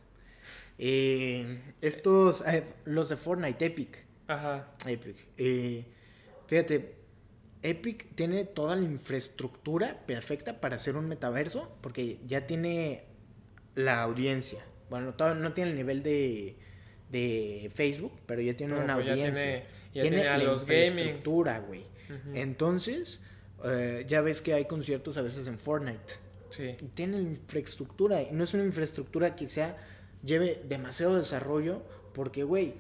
Eh, 0.79 1.61
estos, 1.81 2.43
eh, 2.47 2.64
los 2.85 3.09
de 3.09 3.17
Fortnite, 3.17 3.64
Epic. 3.67 4.05
Ajá. 4.26 4.68
Epic. 4.87 5.16
Eh, 5.37 5.84
fíjate, 6.46 6.94
Epic 7.62 8.14
tiene 8.14 8.44
toda 8.44 8.76
la 8.76 8.82
infraestructura 8.82 10.04
perfecta 10.06 10.60
para 10.60 10.76
hacer 10.76 10.96
un 10.96 11.08
metaverso 11.08 11.76
porque 11.80 12.18
ya 12.26 12.46
tiene 12.46 13.04
la 13.74 14.02
audiencia. 14.02 14.64
Bueno, 14.90 15.14
no 15.34 15.52
tiene 15.54 15.70
el 15.70 15.76
nivel 15.76 16.02
de, 16.02 16.56
de 17.10 17.70
Facebook, 17.74 18.12
pero 18.26 18.40
ya 18.42 18.54
tiene 18.54 18.74
una 18.74 18.94
pues 18.94 19.06
ya 19.06 19.12
audiencia. 19.12 19.42
tiene- 19.42 19.64
ya 19.94 20.02
tiene 20.02 20.28
a 20.28 20.38
la 20.38 20.44
los 20.44 20.62
infraestructura, 20.62 21.60
güey. 21.60 21.84
Entonces, 22.34 23.22
eh, 23.64 24.04
ya 24.08 24.20
ves 24.22 24.40
que 24.40 24.52
hay 24.54 24.64
conciertos 24.66 25.16
a 25.16 25.22
veces 25.22 25.46
en 25.46 25.58
Fortnite. 25.58 26.14
Sí. 26.50 26.76
Y 26.80 26.87
tiene 26.88 27.18
infraestructura. 27.20 28.22
Y 28.22 28.30
no 28.32 28.44
es 28.44 28.54
una 28.54 28.64
infraestructura 28.64 29.37
que 29.37 29.46
sea 29.48 29.76
lleve 30.22 30.60
demasiado 30.68 31.16
desarrollo 31.16 31.82
porque, 32.12 32.42
güey, 32.44 32.74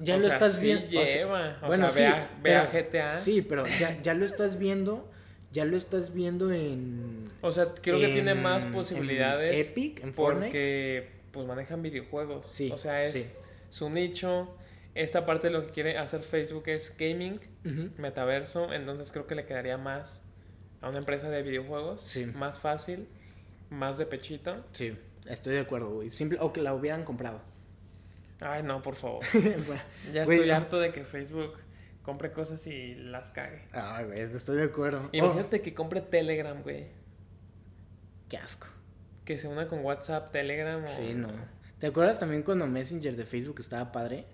ya 0.00 0.14
O 0.16 0.18
lo 0.18 0.24
sea, 0.24 0.32
estás 0.34 0.52
sí 0.58 0.66
viendo. 0.66 0.86
o 0.86 0.90
sea, 1.06 1.14
lleva. 1.16 1.58
O 1.62 1.66
bueno, 1.68 1.90
sea, 1.90 2.10
ve 2.12 2.16
sí, 2.16 2.22
a- 2.22 2.42
ve 2.42 2.56
a 2.56 2.66
GTA. 2.66 3.18
Sí, 3.20 3.42
pero 3.42 3.66
ya, 3.78 4.00
ya 4.02 4.14
lo 4.14 4.24
estás 4.24 4.58
viendo. 4.58 5.10
Ya 5.52 5.64
lo 5.64 5.76
estás 5.76 6.14
viendo 6.14 6.52
en. 6.52 7.24
O 7.40 7.50
sea, 7.52 7.66
creo 7.80 7.98
que 7.98 8.08
tiene 8.08 8.32
en- 8.32 8.42
más 8.42 8.64
en 8.64 8.72
posibilidades. 8.72 9.70
Epic, 9.70 10.02
en 10.04 10.14
Fortnite. 10.14 10.46
Porque 10.46 11.08
pues 11.32 11.46
manejan 11.46 11.82
videojuegos. 11.82 12.46
Sí, 12.50 12.70
O 12.72 12.76
sea, 12.76 13.02
es 13.02 13.12
sí. 13.12 13.32
su 13.70 13.90
nicho. 13.90 14.54
Esta 14.94 15.24
parte 15.26 15.46
de 15.48 15.52
lo 15.52 15.66
que 15.66 15.72
quiere 15.72 15.98
hacer 15.98 16.22
Facebook 16.22 16.64
es 16.66 16.96
gaming, 16.98 17.40
metaverso. 17.96 18.72
Entonces 18.72 19.12
creo 19.12 19.26
que 19.26 19.34
le 19.34 19.44
quedaría 19.46 19.76
más 19.78 20.24
a 20.80 20.88
una 20.88 20.98
empresa 20.98 21.28
de 21.30 21.42
videojuegos. 21.42 22.00
Sí. 22.04 22.26
Más 22.26 22.58
fácil, 22.58 23.06
más 23.70 23.98
de 23.98 24.06
pechito. 24.06 24.64
Sí, 24.72 24.96
estoy 25.26 25.54
de 25.54 25.60
acuerdo, 25.60 25.90
güey. 25.90 26.10
Simple, 26.10 26.38
o 26.40 26.52
que 26.52 26.60
la 26.62 26.74
hubieran 26.74 27.04
comprado. 27.04 27.40
Ay, 28.40 28.62
no, 28.62 28.82
por 28.82 28.96
favor. 28.96 29.24
Bueno, 29.32 29.82
Ya 30.12 30.22
estoy 30.22 30.50
harto 30.50 30.78
de 30.80 30.92
que 30.92 31.04
Facebook 31.04 31.54
compre 32.02 32.32
cosas 32.32 32.66
y 32.66 32.94
las 32.94 33.30
cague. 33.30 33.62
Ah, 33.72 34.02
güey, 34.04 34.20
estoy 34.20 34.56
de 34.56 34.64
acuerdo. 34.64 35.02
Oh, 35.04 35.08
Imagínate 35.12 35.60
que 35.60 35.74
compre 35.74 36.00
Telegram, 36.00 36.62
güey. 36.62 36.86
qué 38.28 38.38
asco. 38.38 38.66
Que 39.24 39.38
se 39.38 39.46
una 39.46 39.68
con 39.68 39.84
WhatsApp, 39.84 40.32
Telegram 40.32 40.82
o 40.82 40.88
Sí, 40.88 41.14
no. 41.14 41.28
¿Te 41.78 41.86
acuerdas 41.86 42.18
también 42.18 42.42
cuando 42.42 42.66
Messenger 42.66 43.16
de 43.16 43.24
Facebook 43.24 43.60
estaba 43.60 43.92
padre? 43.92 44.24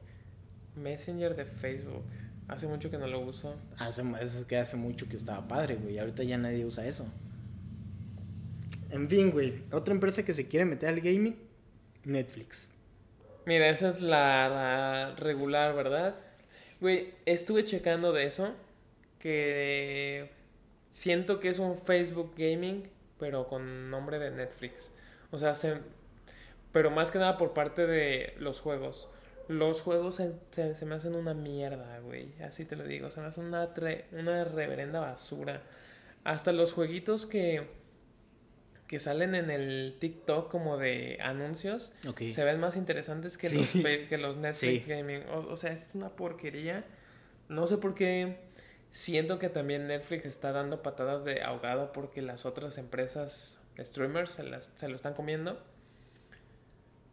Messenger 0.76 1.34
de 1.34 1.44
Facebook. 1.44 2.04
Hace 2.48 2.66
mucho 2.68 2.90
que 2.90 2.98
no 2.98 3.06
lo 3.08 3.20
uso. 3.20 3.56
Hace, 3.78 4.02
es 4.20 4.44
que 4.44 4.56
hace 4.56 4.76
mucho 4.76 5.08
que 5.08 5.16
estaba 5.16 5.46
padre, 5.48 5.76
güey. 5.76 5.98
Ahorita 5.98 6.22
ya 6.22 6.38
nadie 6.38 6.64
usa 6.64 6.86
eso. 6.86 7.06
En 8.90 9.08
fin, 9.08 9.30
güey. 9.30 9.64
Otra 9.72 9.92
empresa 9.92 10.24
que 10.24 10.32
se 10.32 10.46
quiere 10.46 10.64
meter 10.64 10.88
al 10.88 11.00
gaming, 11.00 11.36
Netflix. 12.04 12.68
Mira, 13.46 13.68
esa 13.68 13.88
es 13.90 14.00
la, 14.02 14.48
la 14.48 15.14
regular, 15.16 15.74
¿verdad? 15.74 16.16
Güey, 16.80 17.14
estuve 17.26 17.64
checando 17.64 18.12
de 18.12 18.26
eso. 18.26 18.54
Que 19.20 20.30
siento 20.90 21.40
que 21.40 21.48
es 21.50 21.58
un 21.58 21.78
Facebook 21.78 22.34
Gaming 22.36 22.90
pero 23.18 23.48
con 23.48 23.90
nombre 23.90 24.18
de 24.18 24.30
Netflix. 24.30 24.92
O 25.30 25.38
sea, 25.38 25.54
se, 25.54 25.78
pero 26.72 26.90
más 26.90 27.10
que 27.10 27.18
nada 27.18 27.36
por 27.38 27.54
parte 27.54 27.86
de 27.86 28.34
los 28.38 28.60
juegos. 28.60 29.08
Los 29.48 29.80
juegos 29.82 30.16
se, 30.16 30.32
se, 30.50 30.74
se 30.74 30.86
me 30.86 30.96
hacen 30.96 31.14
una 31.14 31.34
mierda, 31.34 31.98
güey. 32.00 32.34
Así 32.42 32.64
te 32.66 32.76
lo 32.76 32.84
digo. 32.84 33.10
Se 33.10 33.20
me 33.20 33.28
hacen 33.28 33.44
una, 33.46 33.74
tre- 33.74 34.04
una 34.12 34.44
reverenda 34.44 35.00
basura. 35.00 35.62
Hasta 36.24 36.52
los 36.52 36.72
jueguitos 36.74 37.26
que, 37.26 37.66
que 38.86 38.98
salen 38.98 39.34
en 39.34 39.50
el 39.50 39.96
TikTok 39.98 40.50
como 40.50 40.76
de 40.78 41.18
anuncios 41.20 41.92
Ok. 42.08 42.22
se 42.30 42.44
ven 42.44 42.60
más 42.60 42.76
interesantes 42.76 43.36
que, 43.36 43.48
Sí. 43.48 43.56
los, 43.56 43.68
que 44.08 44.18
los 44.18 44.36
Netflix 44.36 44.84
Sí. 44.84 44.90
Gaming. 44.90 45.22
O, 45.30 45.38
o 45.40 45.56
sea, 45.56 45.72
es 45.72 45.90
una 45.94 46.10
porquería. 46.10 46.84
No 47.48 47.66
sé 47.66 47.78
por 47.78 47.94
qué 47.94 48.38
siento 48.90 49.38
que 49.38 49.48
también 49.48 49.86
Netflix 49.88 50.24
está 50.26 50.52
dando 50.52 50.82
patadas 50.82 51.24
de 51.24 51.42
ahogado 51.42 51.92
porque 51.92 52.22
las 52.22 52.46
otras 52.46 52.78
empresas 52.78 53.60
streamers 53.78 54.30
se, 54.32 54.42
las, 54.44 54.70
se 54.76 54.88
lo 54.88 54.94
están 54.96 55.14
comiendo. 55.14 55.60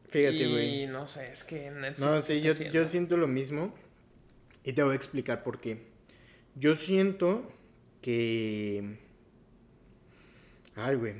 Fíjate, 0.09 0.35
y 0.35 0.51
güey. 0.51 0.87
no 0.87 1.07
sé, 1.07 1.31
es 1.33 1.43
que 1.43 1.71
Netflix. 1.71 1.99
No, 1.99 2.15
¿qué 2.17 2.21
sí, 2.21 2.41
yo, 2.41 2.51
haciendo? 2.51 2.73
yo 2.75 2.87
siento 2.87 3.17
lo 3.17 3.27
mismo 3.27 3.73
y 4.63 4.73
te 4.73 4.83
voy 4.83 4.93
a 4.93 4.95
explicar 4.95 5.41
por 5.43 5.59
qué. 5.59 5.87
Yo 6.55 6.75
siento 6.75 7.51
que... 8.01 8.97
Ay, 10.75 10.95
güey, 10.95 11.15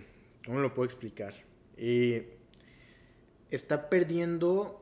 ¿cómo 0.46 0.60
lo 0.60 0.74
puedo 0.74 0.86
explicar? 0.86 1.34
Eh, 1.78 2.38
está 3.50 3.90
perdiendo 3.90 4.82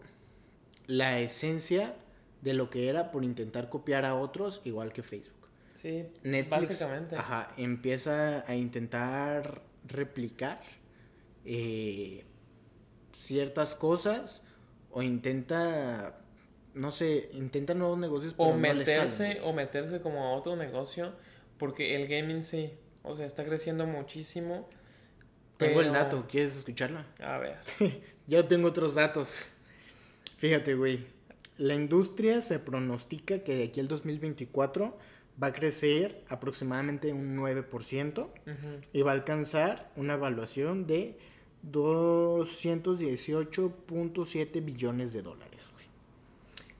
la 0.87 1.19
esencia 1.19 1.95
de 2.41 2.53
lo 2.53 2.69
que 2.69 2.89
era 2.89 3.11
por 3.11 3.23
intentar 3.23 3.69
copiar 3.69 4.05
a 4.05 4.15
otros, 4.15 4.61
igual 4.65 4.91
que 4.93 5.03
Facebook. 5.03 5.47
Sí, 5.73 6.05
Netflix 6.23 6.69
básicamente. 6.69 7.15
ajá, 7.15 7.53
empieza 7.57 8.45
a 8.47 8.55
intentar 8.55 9.61
replicar 9.87 10.61
eh, 11.45 12.23
ciertas 13.13 13.73
cosas 13.75 14.43
o 14.91 15.01
intenta, 15.01 16.19
no 16.73 16.91
sé, 16.91 17.29
intenta 17.33 17.73
nuevos 17.73 17.97
negocios. 17.97 18.33
O 18.37 18.47
pero 18.47 18.57
meterse, 18.57 19.39
o 19.43 19.53
meterse 19.53 20.01
como 20.01 20.25
a 20.25 20.33
otro 20.33 20.55
negocio. 20.55 21.13
Porque 21.57 21.95
el 21.95 22.07
gaming 22.07 22.43
sí. 22.43 22.71
O 23.03 23.15
sea, 23.15 23.25
está 23.25 23.45
creciendo 23.45 23.85
muchísimo. 23.85 24.67
Tengo 25.67 25.81
el 25.81 25.93
dato, 25.93 26.25
¿quieres 26.29 26.57
escucharla? 26.57 27.05
A 27.21 27.37
ver. 27.37 27.57
Yo 28.27 28.45
tengo 28.45 28.67
otros 28.67 28.95
datos. 28.95 29.49
Fíjate, 30.37 30.75
güey. 30.75 31.05
La 31.57 31.75
industria 31.75 32.41
se 32.41 32.59
pronostica 32.59 33.39
que 33.43 33.55
de 33.55 33.63
aquí 33.65 33.79
al 33.79 33.87
2024 33.87 34.97
va 35.41 35.47
a 35.47 35.53
crecer 35.53 36.23
aproximadamente 36.29 37.13
un 37.13 37.37
9%. 37.37 38.19
Ujú. 38.19 38.31
y 38.93 39.01
va 39.01 39.11
a 39.11 39.13
alcanzar 39.13 39.91
una 39.95 40.13
evaluación 40.13 40.87
de 40.87 41.17
218.7 41.71 44.63
billones 44.65 45.13
de 45.13 45.21
dólares. 45.21 45.69
güey. 45.73 45.85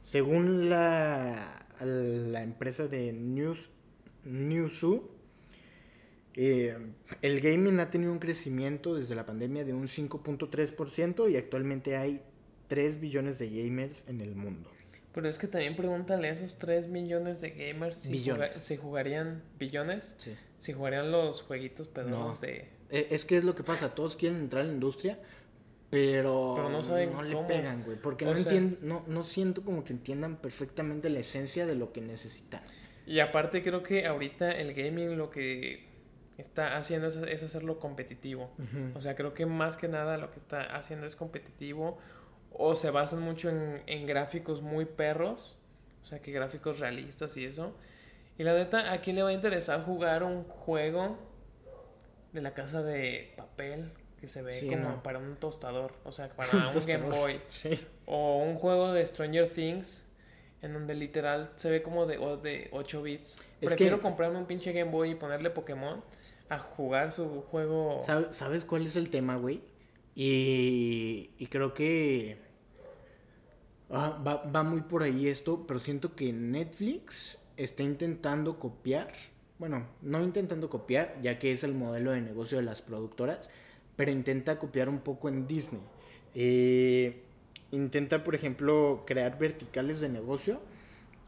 Según 0.04 0.70
la, 0.70 1.66
la 1.80 2.44
empresa 2.44 2.88
de 2.88 3.14
News, 3.14 3.70
Newzoo, 4.26 5.10
eh, 6.36 6.78
el 7.22 7.42
gaming 7.42 7.80
ha 7.80 7.90
tenido 7.92 8.12
un 8.12 8.20
crecimiento 8.20 8.96
desde 8.96 9.16
la 9.16 9.26
pandemia 9.26 9.64
de 9.66 9.74
un 9.74 9.88
5.3% 9.88 11.30
y 11.32 11.36
actualmente 11.38 11.98
hay 11.98 12.22
3 12.68 13.00
billones 13.02 13.38
de 13.40 13.50
gamers 13.50 14.06
en 14.08 14.22
el 14.22 14.36
mundo. 14.36 14.70
Pero 15.14 15.28
es 15.28 15.38
que 15.40 15.48
también 15.48 15.76
pregúntale 15.76 16.30
a 16.30 16.32
esos 16.32 16.58
3 16.58 16.88
millones 16.88 17.42
de 17.42 17.50
gamers 17.52 17.98
si, 17.98 18.78
jugarían 18.78 19.44
billones, 19.60 20.16
Sí. 20.18 20.36
si 20.58 20.72
jugarían 20.72 21.12
los 21.12 21.42
jueguitos 21.42 21.88
pedorros 21.90 22.40
No. 22.42 22.48
de... 22.48 22.70
Eh, 22.90 23.08
Es 23.12 23.26
que 23.26 23.36
es 23.38 23.44
lo 23.44 23.54
que 23.56 23.64
pasa, 23.64 23.94
todos 23.94 24.16
quieren 24.16 24.40
entrar 24.40 24.62
a 24.64 24.68
la 24.68 24.74
industria, 24.74 25.20
pero, 25.90 26.54
Pero 26.56 26.70
no 26.70 26.82
saben 26.84 27.10
le 27.28 27.34
cómo. 27.34 27.48
pegan, 27.48 27.84
güey, 27.84 27.98
porque 28.02 28.26
O 28.26 28.34
no, 28.34 28.40
sea- 28.40 29.04
no 29.08 29.24
siento 29.26 29.64
como 29.66 29.84
que 29.84 29.92
entiendan 29.92 30.38
perfectamente 30.38 31.10
la 31.10 31.20
esencia 31.20 31.66
de 31.66 31.76
lo 31.76 31.92
que 31.92 32.00
necesitan. 32.00 32.62
Y 33.06 33.20
aparte 33.20 33.62
creo 33.62 33.84
que 33.84 34.06
ahorita 34.06 34.52
el 34.52 34.74
gaming 34.74 35.18
lo 35.18 35.30
que 35.30 35.91
está 36.42 36.76
haciendo 36.78 37.08
es, 37.08 37.16
es 37.16 37.44
hacerlo 37.44 37.80
competitivo. 37.80 38.50
O 38.96 39.02
sea, 39.02 39.16
creo 39.16 39.34
que 39.34 39.46
más 39.46 39.78
que 39.78 39.88
nada 39.88 40.18
lo 40.18 40.32
que 40.32 40.38
está 40.40 40.76
haciendo 40.76 41.06
es 41.06 41.16
competitivo 41.16 41.98
o 42.54 42.76
se 42.76 42.90
basan 42.92 43.22
mucho 43.22 43.50
en, 43.50 43.82
en 43.88 44.06
gráficos 44.08 44.62
muy 44.62 44.86
perros, 44.86 45.58
o 46.04 46.06
sea, 46.06 46.20
que 46.22 46.32
gráficos 46.32 46.80
realistas 46.80 47.38
y 47.38 47.46
eso. 47.46 47.74
Y 48.38 48.44
la 48.44 48.54
neta, 48.54 48.92
¿a 48.92 49.02
quién 49.02 49.16
le 49.16 49.24
va 49.24 49.30
a 49.30 49.34
interesar 49.34 49.84
jugar 49.84 50.24
un 50.24 50.44
juego 50.44 51.18
de 52.34 52.42
la 52.42 52.54
casa 52.54 52.82
de 52.82 53.34
papel 53.38 53.92
que 54.20 54.28
se 54.28 54.42
ve 54.42 54.52
Sí, 54.54 54.68
como 54.70 54.90
no. 54.90 55.04
para 55.04 55.20
un 55.20 55.36
tostador? 55.36 55.94
O 56.04 56.12
sea, 56.12 56.30
para 56.36 56.70
Un. 56.70 56.86
Game 56.86 57.10
Boy. 57.10 57.42
Sí. 57.50 57.80
O 58.06 58.38
un 58.44 58.56
juego 58.56 58.92
de 58.94 59.06
Stranger 59.06 59.50
Things 59.50 60.06
en 60.62 60.74
donde 60.74 60.94
literal 60.94 61.52
se 61.56 61.72
ve 61.72 61.82
como 61.82 62.06
de, 62.06 62.18
o 62.20 62.38
de 62.38 62.70
8 62.72 63.02
bits. 63.02 63.44
Es 63.62 63.68
Prefiero 63.70 63.98
que- 63.98 64.04
comprarme 64.04 64.38
un 64.38 64.46
pinche 64.46 64.72
Game 64.74 64.92
Boy 64.92 65.12
y 65.12 65.16
ponerle 65.16 65.50
Pokémon 65.50 66.04
a 66.52 66.60
jugar 66.60 67.12
su 67.12 67.42
juego. 67.50 68.00
¿Sabe- 68.04 68.32
¿Sabes 68.32 68.66
cuál 68.66 68.86
es 68.86 68.96
el 68.96 69.10
tema, 69.10 69.36
güey? 69.38 69.62
Y, 70.16 71.30
y 71.38 71.48
creo 71.48 71.74
que 71.74 72.38
ah, 73.90 74.22
va, 74.26 74.44
va 74.44 74.64
muy 74.64 74.82
por 74.82 75.04
ahí 75.04 75.28
esto, 75.28 75.66
pero 75.68 75.80
siento 75.80 76.16
que 76.16 76.34
Netflix 76.34 77.38
está 77.58 77.84
intentando 77.84 78.60
copiar, 78.60 79.12
bueno, 79.60 79.86
no 80.02 80.24
intentando 80.24 80.70
copiar, 80.70 81.16
ya 81.22 81.38
que 81.40 81.52
es 81.52 81.64
el 81.64 81.74
modelo 81.74 82.12
de 82.12 82.22
negocio 82.22 82.58
de 82.58 82.64
las 82.64 82.82
productoras, 82.82 83.50
pero 83.96 84.12
intenta 84.12 84.58
copiar 84.60 84.90
un 84.90 85.00
poco 85.00 85.30
en 85.30 85.48
Disney. 85.48 85.82
Eh, 86.34 87.22
intenta, 87.72 88.24
por 88.24 88.36
ejemplo, 88.36 89.04
crear 89.06 89.38
verticales 89.38 90.02
de 90.02 90.10
negocio 90.10 90.60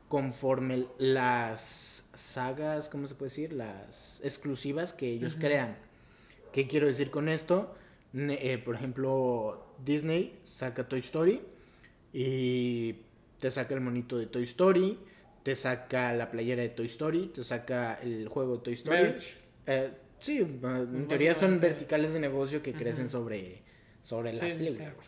conforme 0.07 0.85
las 0.97 1.92
sagas, 2.15 2.89
¿cómo 2.89 3.07
se 3.07 3.15
puede 3.15 3.29
decir? 3.29 3.53
Las 3.53 4.21
exclusivas 4.23 4.93
que 4.93 5.09
ellos 5.09 5.35
crean. 5.39 5.75
¿Qué 6.51 6.67
quiero 6.67 6.87
decir 6.87 7.09
con 7.09 7.29
esto? 7.29 7.75
Eh, 8.15 8.61
por 8.63 8.75
ejemplo, 8.75 9.65
Disney 9.83 10.39
saca 10.43 10.87
Toy 10.87 10.99
Story 10.99 11.41
y 12.11 12.95
te 13.39 13.49
saca 13.49 13.73
el 13.73 13.81
monito 13.81 14.17
de 14.17 14.27
Toy 14.27 14.43
Story, 14.43 14.99
te 15.41 15.55
saca 15.55 16.13
la 16.13 16.29
playera 16.29 16.61
de 16.61 16.69
Toy 16.69 16.85
Story, 16.85 17.31
te 17.33 17.43
saca 17.43 17.95
el 17.95 18.27
juego 18.27 18.57
de 18.57 18.63
Toy 18.63 18.73
Story. 18.73 19.15
Eh, 19.65 19.91
sí, 20.19 20.37
en 20.39 21.07
teoría 21.07 21.33
son 21.33 21.59
verticales 21.59 22.13
de 22.13 22.19
negocio 22.19 22.61
que 22.61 22.73
crecen 22.73 23.09
sobre, 23.09 23.61
sobre 24.03 24.33
la 24.33 24.39
Sí, 24.45 24.51
película. 24.53 24.89
sí. 24.91 25.07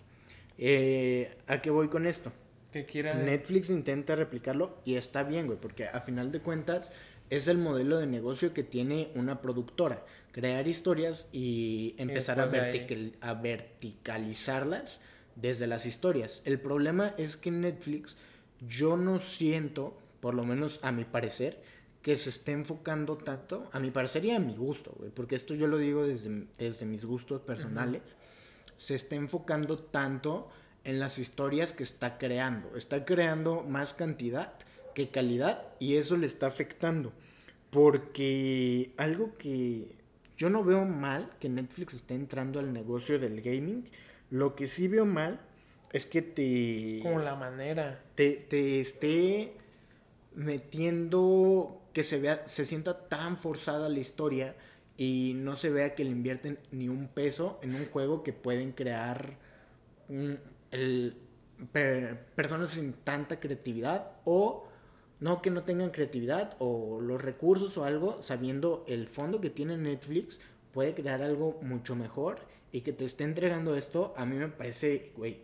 Eh, 0.57 1.37
¿A 1.47 1.61
qué 1.61 1.69
voy 1.69 1.89
con 1.89 2.07
esto? 2.07 2.31
Que 2.75 2.83
quiera. 2.83 3.13
Netflix 3.13 3.69
intenta 3.69 4.17
replicarlo 4.17 4.79
y 4.83 4.95
está 4.95 5.23
bien, 5.23 5.45
güey, 5.47 5.57
porque 5.57 5.85
a 5.87 6.01
final 6.01 6.33
de 6.33 6.41
cuentas 6.41 6.89
es 7.29 7.47
el 7.47 7.57
modelo 7.57 7.99
de 7.99 8.05
negocio 8.05 8.53
que 8.53 8.63
tiene 8.63 9.13
una 9.15 9.39
productora. 9.39 10.05
Crear 10.33 10.67
historias 10.67 11.25
y 11.31 11.95
empezar 11.97 12.35
vertical- 12.51 13.15
a 13.21 13.33
verticalizarlas 13.33 14.99
desde 15.37 15.67
las 15.67 15.85
historias. 15.85 16.41
El 16.43 16.59
problema 16.59 17.15
es 17.17 17.37
que 17.37 17.49
Netflix 17.49 18.17
yo 18.67 18.97
no 18.97 19.19
siento, 19.19 19.97
por 20.19 20.33
lo 20.33 20.43
menos 20.43 20.81
a 20.83 20.91
mi 20.91 21.05
parecer, 21.05 21.61
que 22.01 22.17
se 22.17 22.29
esté 22.29 22.51
enfocando 22.51 23.15
tanto, 23.15 23.69
a 23.71 23.79
mi 23.79 23.89
parecer 23.89 24.25
y 24.25 24.31
a 24.31 24.39
mi 24.41 24.53
gusto, 24.57 24.93
güey, 24.99 25.11
porque 25.11 25.35
esto 25.35 25.55
yo 25.55 25.67
lo 25.67 25.77
digo 25.77 26.05
desde, 26.05 26.47
desde 26.57 26.85
mis 26.85 27.05
gustos 27.05 27.39
personales, 27.39 28.17
se 28.75 28.95
está 28.95 29.15
enfocando 29.15 29.79
tanto 29.79 30.49
en 30.85 30.99
las 30.99 31.17
historias 31.19 31.73
que 31.73 31.83
está 31.83 32.17
creando. 32.17 32.75
Está 32.77 33.03
creando 33.05 33.63
más 33.63 33.93
cantidad 33.93 34.53
que 34.93 35.09
calidad 35.09 35.63
y 35.79 35.97
eso 35.97 36.15
le 36.15 36.27
está 36.27 36.47
afectando. 36.47 37.11
Porque 37.71 38.91
algo 38.97 39.35
que 39.37 39.95
yo 40.37 40.49
no 40.49 40.63
veo 40.63 40.85
mal 40.85 41.29
que 41.39 41.49
Netflix 41.49 41.93
esté 41.93 42.13
entrando 42.13 42.59
al 42.59 42.71
negocio 42.71 43.19
del 43.19 43.41
gaming. 43.41 43.89
Lo 44.29 44.55
que 44.55 44.67
sí 44.67 44.87
veo 44.87 45.05
mal 45.05 45.39
es 45.91 46.05
que 46.05 46.21
te, 46.21 46.99
Como 47.03 47.19
la 47.19 47.35
manera. 47.35 48.01
te, 48.15 48.31
te 48.49 48.79
esté 48.79 49.53
metiendo 50.35 51.81
que 51.93 52.03
se 52.03 52.19
vea, 52.19 52.45
se 52.45 52.65
sienta 52.65 53.07
tan 53.07 53.37
forzada 53.37 53.89
la 53.89 53.99
historia 53.99 54.55
y 54.97 55.33
no 55.35 55.55
se 55.55 55.69
vea 55.69 55.95
que 55.95 56.03
le 56.03 56.11
invierten 56.11 56.59
ni 56.71 56.89
un 56.89 57.07
peso 57.07 57.59
en 57.61 57.75
un 57.75 57.85
juego 57.87 58.23
que 58.23 58.33
pueden 58.33 58.71
crear 58.71 59.37
un- 60.09 60.39
personas 62.35 62.71
sin 62.71 62.93
tanta 62.93 63.39
creatividad 63.39 64.11
o 64.25 64.67
no 65.19 65.41
que 65.41 65.49
no 65.49 65.63
tengan 65.63 65.91
creatividad 65.91 66.55
o 66.59 66.99
los 67.01 67.21
recursos 67.21 67.77
o 67.77 67.85
algo 67.85 68.21
sabiendo 68.21 68.83
el 68.87 69.07
fondo 69.07 69.39
que 69.39 69.49
tiene 69.49 69.77
Netflix 69.77 70.41
puede 70.73 70.93
crear 70.93 71.21
algo 71.21 71.59
mucho 71.61 71.95
mejor 71.95 72.39
y 72.71 72.81
que 72.81 72.91
te 72.91 73.05
esté 73.05 73.23
entregando 73.23 73.75
esto 73.77 74.13
a 74.17 74.25
mí 74.25 74.35
me 74.35 74.49
parece 74.49 75.11
güey 75.15 75.43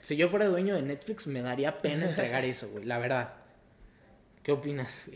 si 0.00 0.16
yo 0.16 0.28
fuera 0.28 0.46
dueño 0.46 0.76
de 0.76 0.82
Netflix 0.82 1.26
me 1.26 1.42
daría 1.42 1.82
pena 1.82 2.08
entregar 2.10 2.44
eso 2.44 2.68
güey 2.70 2.84
la 2.84 2.98
verdad 2.98 3.34
¿qué 4.42 4.52
opinas? 4.52 5.10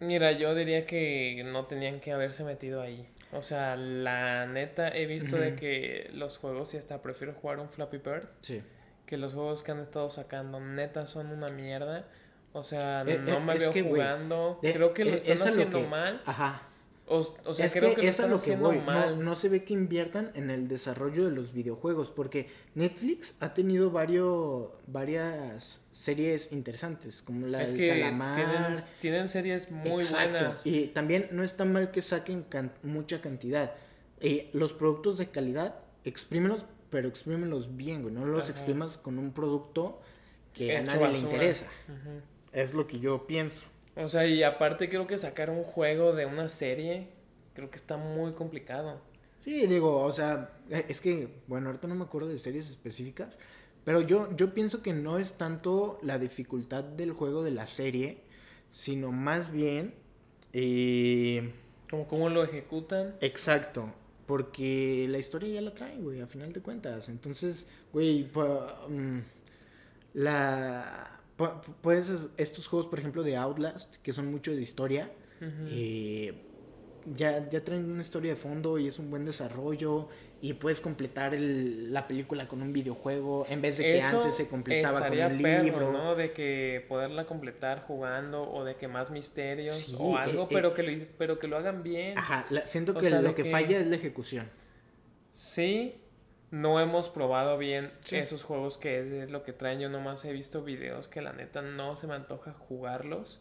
Mira, 0.00 0.32
yo 0.32 0.54
diría 0.54 0.86
que 0.86 1.42
no 1.44 1.66
tenían 1.66 2.00
que 2.00 2.12
haberse 2.12 2.44
metido 2.44 2.82
ahí. 2.82 3.06
O 3.34 3.42
sea, 3.42 3.76
la 3.76 4.46
neta 4.46 4.88
he 4.94 5.06
visto 5.06 5.36
de 5.36 5.54
que 5.56 6.10
los 6.14 6.38
juegos 6.38 6.72
y 6.74 6.76
hasta 6.78 7.02
prefiero 7.02 7.32
jugar 7.34 7.58
un 7.58 7.68
Flappy 7.68 7.98
Bird 7.98 8.28
Sí. 8.40 8.62
que 9.06 9.16
los 9.16 9.34
juegos 9.34 9.62
que 9.62 9.72
han 9.72 9.80
estado 9.80 10.08
sacando 10.08 10.60
neta 10.60 11.04
son 11.06 11.26
una 11.30 11.48
mierda. 11.48 12.04
O 12.52 12.62
sea, 12.62 13.02
Eh, 13.06 13.18
no 13.18 13.38
eh, 13.38 13.40
me 13.40 13.58
veo 13.58 13.72
que, 13.72 13.82
jugando. 13.82 14.58
De- 14.62 14.72
creo 14.72 14.94
que 14.94 15.04
lo 15.04 15.10
eh, 15.12 15.16
están 15.16 15.38
lo 15.40 15.44
haciendo 15.46 15.78
que- 15.80 15.86
mal. 15.88 16.20
Ajá. 16.24 16.62
O, 17.06 17.18
o 17.44 17.52
sea, 17.52 17.66
es 17.66 17.72
creo 17.72 17.90
que, 17.90 17.96
que, 17.96 18.02
lo 18.04 18.08
es 18.08 18.18
lo 18.18 18.40
que 18.40 18.56
voy. 18.56 18.78
No, 18.78 18.82
mal. 18.84 19.22
no 19.24 19.36
se 19.36 19.50
ve 19.50 19.62
que 19.62 19.74
inviertan 19.74 20.30
en 20.34 20.48
el 20.50 20.68
desarrollo 20.68 21.26
de 21.26 21.32
los 21.32 21.52
videojuegos, 21.52 22.10
porque 22.10 22.48
Netflix 22.74 23.34
ha 23.40 23.52
tenido 23.52 23.90
varios, 23.90 24.68
varias 24.86 25.82
series 25.92 26.50
interesantes, 26.52 27.20
como 27.20 27.46
la 27.46 27.62
es 27.62 27.70
del 27.72 27.78
que 27.78 27.88
calamar. 28.00 28.36
tienen, 28.36 28.78
tienen 29.00 29.28
series 29.28 29.70
muy 29.70 30.02
Exacto. 30.02 30.30
buenas. 30.30 30.66
Y 30.66 30.86
también 30.88 31.28
no 31.32 31.44
está 31.44 31.66
mal 31.66 31.90
que 31.90 32.00
saquen 32.00 32.42
can- 32.44 32.72
mucha 32.82 33.20
cantidad. 33.20 33.72
Eh, 34.20 34.48
los 34.54 34.72
productos 34.72 35.18
de 35.18 35.28
calidad, 35.28 35.74
exprímelos, 36.04 36.64
pero 36.88 37.06
exprímelos 37.08 37.76
bien, 37.76 38.00
güey. 38.00 38.14
No 38.14 38.24
los 38.24 38.44
Ajá. 38.44 38.52
exprimas 38.52 38.96
con 38.96 39.18
un 39.18 39.32
producto 39.32 40.00
que 40.54 40.76
a 40.78 40.82
nadie 40.82 41.08
le 41.08 41.18
interesa. 41.18 41.66
Es 42.52 42.72
lo 42.72 42.86
que 42.86 42.98
yo 43.00 43.26
pienso. 43.26 43.66
O 43.96 44.08
sea, 44.08 44.26
y 44.26 44.42
aparte 44.42 44.88
creo 44.88 45.06
que 45.06 45.18
sacar 45.18 45.50
un 45.50 45.62
juego 45.64 46.12
de 46.14 46.26
una 46.26 46.48
serie, 46.48 47.08
creo 47.54 47.70
que 47.70 47.76
está 47.76 47.96
muy 47.96 48.32
complicado. 48.34 49.00
Sí, 49.38 49.66
digo, 49.66 50.02
o 50.02 50.12
sea, 50.12 50.50
eh, 50.70 50.86
es 50.88 51.00
que, 51.00 51.28
bueno, 51.46 51.66
ahorita 51.68 51.86
no 51.88 51.94
me 51.94 52.04
acuerdo 52.04 52.28
de 52.28 52.38
series 52.38 52.68
específicas, 52.68 53.38
pero 53.84 54.00
yo, 54.00 54.34
yo 54.36 54.54
pienso 54.54 54.82
que 54.82 54.92
no 54.94 55.18
es 55.18 55.32
tanto 55.34 55.98
la 56.02 56.18
dificultad 56.18 56.82
del 56.84 57.12
juego 57.12 57.42
de 57.42 57.50
la 57.50 57.66
serie, 57.66 58.22
sino 58.70 59.12
más 59.12 59.52
bien, 59.52 59.94
eh, 60.52 61.52
Como 61.90 62.06
cómo 62.08 62.28
lo 62.28 62.44
ejecutan. 62.44 63.14
exacto, 63.20 63.92
porque 64.26 65.06
la 65.08 65.18
historia 65.18 65.48
ya 65.54 65.60
la 65.60 65.74
traen, 65.74 66.02
güey, 66.02 66.20
a 66.20 66.26
final 66.26 66.52
de 66.52 66.60
cuentas. 66.62 67.08
Entonces, 67.08 67.66
güey, 67.92 68.30
pu- 68.32 68.88
mm, 68.88 69.20
la... 70.14 71.20
pu- 71.38 71.60
Puedes, 71.80 72.28
estos 72.36 72.66
juegos, 72.68 72.86
por 72.88 72.98
ejemplo, 72.98 73.22
de 73.22 73.36
Outlast, 73.36 73.96
que 74.02 74.12
son 74.12 74.30
mucho 74.30 74.50
de 74.52 74.60
historia, 74.62 75.10
eh, 75.68 76.32
ya, 77.16 77.48
ya 77.50 77.62
traen 77.62 77.90
una 77.90 78.00
historia 78.00 78.30
de 78.30 78.36
fondo 78.36 78.78
y 78.78 78.86
es 78.88 78.98
un 78.98 79.10
buen 79.10 79.26
desarrollo 79.26 80.08
y 80.40 80.54
puedes 80.54 80.80
completar 80.80 81.34
el- 81.34 81.92
la 81.92 82.06
película 82.08 82.48
con 82.48 82.62
un 82.62 82.72
videojuego 82.72 83.46
en 83.50 83.60
vez 83.60 83.76
de 83.76 83.84
que 83.84 83.98
Eso 83.98 84.18
antes 84.20 84.34
se 84.36 84.46
completaba 84.48 85.06
con 85.08 85.18
un 85.18 85.38
perro, 85.42 85.62
libro. 85.64 85.92
¿no? 85.92 86.14
De 86.14 86.32
que 86.32 86.84
poderla 86.88 87.26
completar 87.26 87.82
jugando 87.86 88.50
o 88.50 88.64
de 88.64 88.76
que 88.76 88.88
más 88.88 89.10
misterios 89.10 89.76
Sí, 89.78 89.94
o 89.98 90.16
algo, 90.16 90.44
eh, 90.44 90.48
pero, 90.50 90.68
eh. 90.70 90.74
que 90.74 90.82
lo, 90.82 91.06
pero 91.18 91.38
que 91.38 91.46
lo 91.46 91.58
hagan 91.58 91.82
bien. 91.82 92.16
Ajá, 92.16 92.46
la- 92.50 92.66
siento 92.66 92.92
O 92.92 92.98
que 92.98 93.08
sea, 93.10 93.20
lo 93.20 93.34
que, 93.34 93.42
que- 93.44 93.50
falla 93.50 93.78
es 93.80 93.86
la 93.86 93.96
ejecución. 93.96 94.48
Sí, 95.32 95.94
no 96.54 96.78
hemos 96.78 97.08
probado 97.08 97.58
bien 97.58 97.90
Sí. 98.04 98.16
esos 98.16 98.44
juegos 98.44 98.78
que 98.78 99.00
es, 99.00 99.12
es 99.12 99.30
lo 99.32 99.42
que 99.42 99.52
traen. 99.52 99.80
Yo 99.80 99.88
nomás 99.88 100.24
he 100.24 100.32
visto 100.32 100.62
videos 100.62 101.08
que 101.08 101.20
la 101.20 101.32
neta 101.32 101.62
no 101.62 101.96
se 101.96 102.06
me 102.06 102.14
antoja 102.14 102.52
jugarlos. 102.52 103.40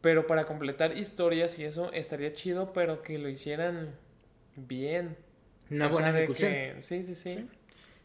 Pero 0.00 0.26
para 0.26 0.44
completar 0.44 0.96
historias 0.96 1.58
y 1.58 1.64
eso 1.64 1.92
estaría 1.92 2.32
chido, 2.32 2.72
pero 2.72 3.02
que 3.02 3.18
lo 3.18 3.28
hicieran 3.28 3.94
bien. 4.56 5.16
Una 5.70 5.86
O 5.86 5.90
buena 5.90 6.10
ejecución. 6.10 6.50
que- 6.52 6.76
sí, 6.82 7.04
sí, 7.04 7.14
sí. 7.14 7.34
Sí. 7.34 7.48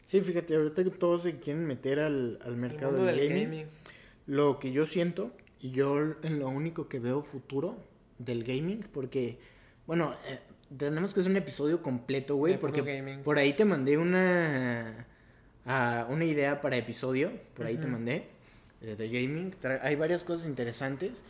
Sí, 0.06 0.20
fíjate, 0.22 0.56
ahorita 0.56 0.84
que 0.84 0.90
todos 0.90 1.22
se 1.24 1.38
quieren 1.38 1.66
meter 1.66 2.00
al, 2.00 2.38
al 2.42 2.56
mercado 2.56 3.04
del, 3.04 3.16
del 3.16 3.28
gaming, 3.28 3.44
gaming. 3.44 3.66
lo 4.26 4.58
que 4.58 4.72
yo 4.72 4.86
siento, 4.86 5.32
y 5.60 5.70
yo 5.72 5.98
en 6.22 6.38
lo 6.38 6.48
único 6.48 6.88
que 6.88 6.98
veo 6.98 7.22
futuro 7.22 7.76
del 8.18 8.42
gaming, 8.42 8.80
porque, 8.92 9.38
bueno, 9.86 10.16
eh, 10.26 10.38
tenemos 10.76 11.14
que 11.14 11.20
hacer 11.20 11.30
un 11.30 11.36
episodio 11.38 11.82
completo, 11.82 12.36
güey, 12.36 12.58
porque 12.58 12.82
gaming. 12.82 13.22
por 13.22 13.38
ahí 13.38 13.52
te 13.54 13.64
mandé 13.64 13.96
una, 13.98 15.06
una 15.64 16.24
idea 16.24 16.60
para 16.60 16.76
episodio, 16.76 17.32
por 17.54 17.66
ahí 17.66 17.76
te 17.76 17.86
mandé, 17.86 18.26
de 18.80 19.08
gaming, 19.08 19.52
Tra- 19.60 19.80
hay 19.82 19.96
varias 19.96 20.24
cosas 20.24 20.46
interesantes. 20.46 21.22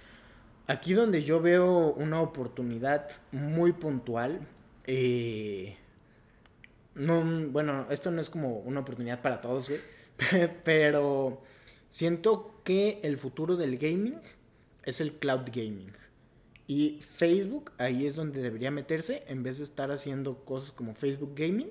Aquí 0.67 0.93
donde 0.93 1.23
yo 1.25 1.41
veo 1.41 1.93
una 1.95 2.21
oportunidad 2.21 3.09
muy 3.33 3.73
puntual, 3.73 4.41
eh, 4.87 5.77
no, 6.95 7.25
bueno, 7.51 7.87
esto 7.91 8.11
no 8.11 8.21
es 8.21 8.29
como 8.29 8.59
una 8.59 8.81
oportunidad 8.81 9.23
para 9.23 9.41
todos, 9.41 9.69
güey, 9.69 9.81
pero 10.65 11.41
siento 11.91 12.61
que 12.65 13.01
el 13.03 13.17
futuro 13.17 13.57
del 13.57 13.79
gaming 13.79 14.21
es 14.85 15.01
el 15.01 15.13
cloud 15.15 15.47
gaming. 15.47 15.91
Y 16.69 17.01
Facebook 17.15 17.73
ahí 17.79 18.07
es 18.07 18.15
donde 18.15 18.41
debería 18.43 18.71
meterse, 18.71 19.25
en 19.27 19.43
vez 19.43 19.59
de 19.59 19.65
estar 19.65 19.91
haciendo 19.91 20.45
cosas 20.45 20.71
como 20.71 20.95
Facebook 20.95 21.33
Gaming, 21.35 21.71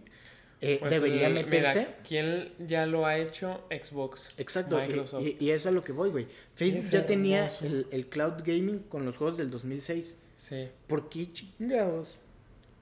eh, 0.60 0.78
Pues, 0.80 0.92
debería 0.92 1.28
el- 1.28 1.36
meterse. 1.36 1.80
Mira, 1.82 1.98
¿quién 2.06 2.52
ya 2.68 2.86
lo 2.88 3.06
ha 3.06 3.18
hecho? 3.18 3.64
Xbox. 3.70 4.34
Exacto, 4.38 4.78
y- 4.84 4.88
Microsoft. 4.88 5.24
y, 5.24 5.38
y 5.40 5.52
es 5.52 5.66
a 5.68 5.72
lo 5.72 5.84
que 5.84 5.92
voy, 5.92 6.10
güey. 6.10 6.28
Facebook 6.56 6.84
Es 6.84 6.90
ya 6.92 7.06
tenía 7.06 7.48
el, 7.62 7.86
el 7.92 8.08
cloud 8.10 8.42
gaming 8.44 8.80
con 8.90 9.06
los 9.06 9.16
juegos 9.18 9.38
del 9.38 9.52
2006. 9.52 10.16
Sí. 10.36 10.68
¿Por 10.88 11.10
qué 11.10 11.32
chingados? 11.32 12.18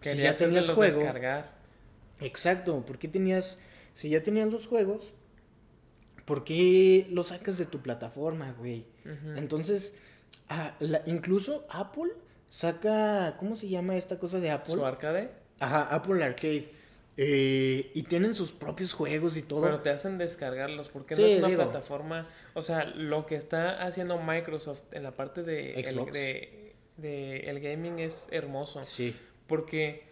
Si 0.01 0.15
ya 0.17 0.33
tenías 0.33 0.69
juego. 0.69 0.99
descargar. 0.99 1.53
Exacto, 2.21 2.85
¿por 2.85 2.97
qué 2.97 3.09
tenías, 3.09 3.57
si 3.93 4.07
ya 4.09 4.23
tenías 4.23 4.49
los 4.49 4.67
juegos, 4.67 5.11
¿por 6.25 6.45
qué 6.45 7.07
los 7.11 7.27
sacas 7.27 7.57
de 7.57 7.65
tu 7.65 7.81
plataforma, 7.81 8.53
güey? 8.57 8.85
Entonces, 9.35 9.95
ah, 10.49 10.75
la- 10.79 11.01
incluso 11.05 11.65
Apple 11.69 12.11
saca, 12.49 13.35
¿cómo 13.39 13.55
se 13.55 13.67
llama 13.67 13.95
esta 13.97 14.17
cosa 14.19 14.39
de 14.39 14.51
Apple? 14.51 14.73
¿Su 14.75 14.85
arcade? 14.85 15.29
Ajá, 15.59 15.83
Apple 15.93 16.23
Arcade. 16.23 16.69
Eh, 17.17 17.91
y 17.93 18.03
tienen 18.03 18.33
sus 18.33 18.51
propios 18.51 18.91
juegos 18.91 19.37
y 19.37 19.41
todo. 19.41 19.61
Pero 19.61 19.79
te 19.79 19.89
hacen 19.89 20.17
descargarlos 20.17 20.89
porque 20.89 21.15
Sí, 21.15 21.21
no 21.21 21.27
es 21.27 21.39
una 21.39 21.47
digo. 21.47 21.63
plataforma. 21.63 22.27
O 22.53 22.61
sea, 22.61 22.83
lo 22.85 23.25
que 23.25 23.35
está 23.35 23.83
haciendo 23.85 24.17
Microsoft 24.21 24.81
en 24.93 25.03
la 25.03 25.11
parte 25.11 25.41
de, 25.43 25.75
el, 25.79 26.11
de 26.97 27.39
el 27.49 27.59
gaming 27.61 27.99
es 27.99 28.27
hermoso. 28.31 28.83
Sí. 28.83 29.15
Porque 29.47 30.03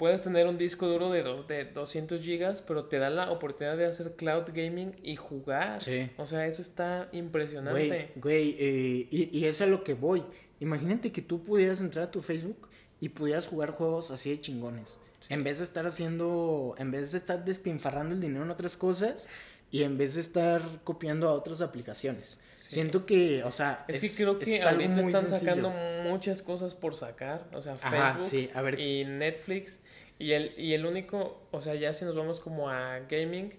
puedes 0.00 0.22
tener 0.22 0.46
un 0.46 0.56
disco 0.56 0.88
duro 0.88 1.10
de, 1.10 1.22
dos, 1.22 1.46
de 1.46 1.66
200 1.66 2.24
gigas, 2.24 2.62
pero 2.62 2.86
te 2.86 2.98
da 2.98 3.10
la 3.10 3.30
oportunidad 3.30 3.76
de 3.76 3.84
hacer 3.84 4.16
cloud 4.16 4.44
gaming 4.46 4.96
y 5.02 5.16
jugar. 5.16 5.78
Sí. 5.82 6.08
O 6.16 6.26
sea, 6.26 6.46
eso 6.46 6.62
está 6.62 7.10
impresionante. 7.12 7.86
Güey, 7.86 8.08
güey, 8.16 8.56
eh, 8.58 9.08
y, 9.10 9.38
y 9.38 9.44
es 9.44 9.60
a 9.60 9.66
lo 9.66 9.84
que 9.84 9.92
voy. 9.92 10.24
Imagínate 10.58 11.12
que 11.12 11.20
tú 11.20 11.44
pudieras 11.44 11.80
entrar 11.80 12.06
a 12.06 12.10
tu 12.10 12.22
Facebook 12.22 12.70
y 12.98 13.10
pudieras 13.10 13.46
jugar 13.46 13.72
juegos 13.72 14.10
así 14.10 14.30
de 14.30 14.40
chingones. 14.40 14.96
En 15.28 15.44
vez 15.44 15.58
de 15.58 15.64
estar 15.64 15.86
haciendo, 15.86 16.74
en 16.78 16.90
vez 16.90 17.12
de 17.12 17.18
estar 17.18 17.44
despinfarrando 17.44 18.14
el 18.14 18.22
dinero 18.22 18.42
en 18.46 18.50
otras 18.50 18.78
cosas 18.78 19.28
y 19.70 19.82
en 19.82 19.98
vez 19.98 20.14
de 20.14 20.22
estar 20.22 20.62
copiando 20.82 21.28
a 21.28 21.34
otras 21.34 21.60
aplicaciones. 21.60 22.38
Sí. 22.70 22.76
Siento 22.76 23.04
que, 23.04 23.42
o 23.42 23.50
sea, 23.50 23.84
Es, 23.88 24.00
que 24.00 24.10
creo 24.14 24.38
que 24.38 24.62
ahorita 24.62 25.00
están 25.00 25.28
sencillo. 25.28 25.38
sacando 25.40 25.70
muchas 26.04 26.40
cosas 26.40 26.76
por 26.76 26.94
sacar. 26.94 27.44
O 27.52 27.60
sea, 27.62 27.72
Ajá, 27.72 28.14
Facebook 28.14 28.28
sí, 28.28 28.50
a 28.54 28.62
ver. 28.62 28.78
y 28.78 29.04
Netflix. 29.04 29.80
Y 30.20 30.32
el, 30.32 30.54
y 30.56 30.74
el 30.74 30.86
único, 30.86 31.42
o 31.50 31.60
sea, 31.60 31.74
ya 31.74 31.92
si 31.94 32.04
nos 32.04 32.14
vamos 32.14 32.38
como 32.40 32.68
a 32.70 33.00
gaming, 33.08 33.52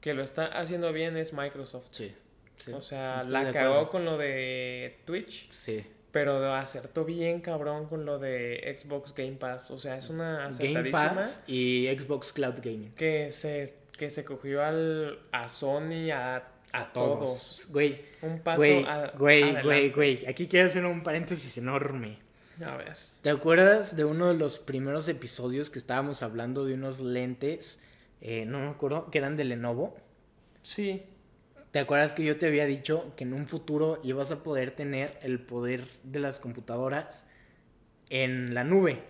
que 0.00 0.14
lo 0.14 0.22
está 0.24 0.46
haciendo 0.46 0.92
bien 0.92 1.16
es 1.16 1.32
Microsoft. 1.32 1.86
Sí. 1.92 2.12
sí, 2.58 2.72
o 2.72 2.80
sea, 2.80 3.18
estoy 3.20 3.32
la 3.32 3.52
cagó 3.52 3.88
con 3.88 4.04
lo 4.04 4.18
de 4.18 4.98
Twitch, 5.04 5.48
Sí. 5.52 5.84
pero 6.10 6.52
acertó 6.54 7.04
bien 7.04 7.40
cabrón 7.40 7.86
con 7.86 8.04
lo 8.04 8.18
de 8.18 8.74
Xbox 8.76 9.14
Game 9.14 9.36
Pass. 9.36 9.70
O 9.70 9.78
sea, 9.78 9.96
es 9.96 10.10
una 10.10 10.38
Game 10.38 10.48
acertadísima 10.48 11.14
Pass 11.14 11.44
y 11.46 11.86
Xbox 11.96 12.32
Cloud 12.32 12.56
Gaming. 12.62 12.92
que 12.96 13.30
se, 13.30 13.72
que 13.96 14.10
se 14.10 14.24
cogió 14.24 14.64
al, 14.64 15.20
a 15.32 15.48
Sony, 15.48 16.10
a, 16.12 16.42
a, 16.72 16.92
todos. 16.92 17.66
Güey, 17.70 18.02
Un 18.22 18.40
paso 18.40 18.58
güey, 18.58 18.84
a- 18.84 19.12
güey, 19.18 19.42
adelante. 19.42 19.66
güey, 19.66 19.90
güey. 19.90 20.26
Aquí 20.26 20.46
quiero 20.48 20.66
hacer 20.68 20.84
un 20.86 21.02
paréntesis 21.02 21.56
enorme. 21.58 22.18
A 22.64 22.76
ver. 22.76 22.96
¿Te 23.22 23.30
acuerdas 23.30 23.96
de 23.96 24.04
uno 24.04 24.28
de 24.28 24.34
los 24.34 24.58
primeros 24.58 25.08
episodios 25.08 25.70
que 25.70 25.78
estábamos 25.78 26.22
hablando 26.22 26.64
de 26.64 26.74
unos 26.74 27.00
lentes? 27.00 27.78
eh, 28.22 28.44
no 28.44 28.58
me 28.60 28.68
acuerdo, 28.68 29.10
que 29.10 29.16
eran 29.18 29.36
de 29.38 29.44
Lenovo. 29.44 29.96
Sí, 30.62 31.02
¿Te 31.70 31.78
acuerdas 31.78 32.12
que 32.14 32.24
yo 32.24 32.36
te 32.36 32.48
había 32.48 32.66
dicho 32.66 33.14
que 33.16 33.22
en 33.24 33.32
un 33.32 33.46
futuro 33.46 34.00
ibas 34.02 34.30
a 34.32 34.42
poder 34.42 34.72
tener 34.72 35.16
el 35.22 35.38
poder 35.40 35.84
de 36.02 36.18
las 36.18 36.38
computadoras 36.40 37.24
en 38.10 38.54
la 38.54 38.64
nube? 38.64 39.04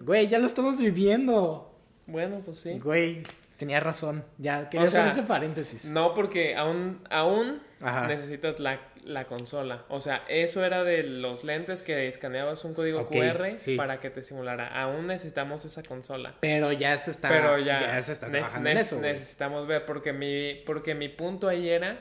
Güey, 0.00 0.26
ya 0.28 0.38
lo 0.38 0.46
estamos 0.46 0.78
viviendo. 0.78 1.72
bueno, 2.06 2.40
pues 2.44 2.58
sí. 2.58 2.78
Güey, 2.78 3.22
tenía 3.56 3.80
razón. 3.80 4.24
Ya 4.38 4.68
quería 4.68 4.86
O 4.86 4.90
sea, 4.90 5.02
hacer 5.06 5.12
ese 5.20 5.28
paréntesis. 5.28 5.86
No, 5.86 6.14
porque 6.14 6.56
aún, 6.56 7.02
aún 7.10 7.62
Ajá. 7.80 8.06
necesitas 8.06 8.60
la, 8.60 8.80
la 9.04 9.24
consola. 9.26 9.84
O 9.88 10.00
sea, 10.00 10.22
eso 10.28 10.64
era 10.64 10.84
de 10.84 11.02
los 11.04 11.44
lentes 11.44 11.82
que 11.82 12.08
escaneabas 12.08 12.64
un 12.64 12.74
código 12.74 13.06
QR 13.06 13.56
sí. 13.56 13.76
para 13.76 14.00
que 14.00 14.10
te 14.10 14.22
simulara. 14.22 14.68
Aún 14.80 15.06
necesitamos 15.06 15.64
esa 15.64 15.82
consola. 15.82 16.34
Pero 16.40 16.72
ya 16.72 16.96
se 16.98 17.10
está, 17.10 17.28
Pero 17.28 17.58
ya, 17.58 18.02
se 18.02 18.12
está 18.12 18.30
trabajando 18.30 18.68
en 18.70 18.78
eso. 18.78 19.00
necesitamos 19.00 19.66
ver, 19.66 19.86
porque 19.86 20.12
mi, 20.12 20.62
porque 20.66 20.94
mi 20.94 21.08
punto 21.08 21.48
ahí 21.48 21.68
era, 21.68 21.98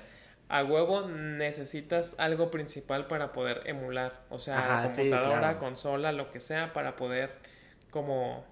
a 0.49 0.63
huevo 0.63 1.07
necesitas 1.07 2.15
algo 2.17 2.51
principal 2.51 3.05
para 3.05 3.33
poder 3.33 3.61
emular. 3.65 4.21
O 4.29 4.39
sea, 4.39 4.57
Ajá, 4.59 4.89
sí, 4.89 4.95
computadora, 4.97 5.39
claro. 5.39 5.59
consola, 5.59 6.11
lo 6.11 6.31
que 6.31 6.39
sea, 6.39 6.73
para 6.73 6.95
poder 6.95 7.31
como, 7.91 8.45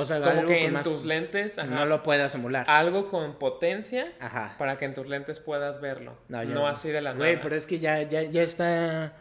O 0.00 0.04
sea, 0.06 0.18
como 0.20 0.30
algo 0.30 0.48
que 0.48 0.64
en 0.64 0.72
más- 0.72 0.84
tus 0.84 1.04
lentes, 1.04 1.58
ajá, 1.58 1.68
no 1.68 1.84
lo 1.86 2.02
puedas 2.02 2.34
emular. 2.34 2.64
algo 2.68 3.08
con 3.08 3.38
potencia 3.38 4.12
Ajá. 4.20 4.54
para 4.58 4.78
que 4.78 4.84
en 4.84 4.94
tus 4.94 5.08
lentes 5.08 5.40
puedas 5.40 5.80
verlo. 5.80 6.16
No, 6.28 6.38
No, 6.38 6.42
yo 6.44 6.54
no. 6.54 6.66
así 6.68 6.88
de 6.90 7.00
la 7.00 7.12
Güey, 7.14 7.32
nada. 7.32 7.42
pero 7.42 7.56
es 7.56 7.66
que 7.66 7.78
ya, 7.80 8.02
ya, 8.02 8.22
ya 8.22 8.42
está. 8.42 9.12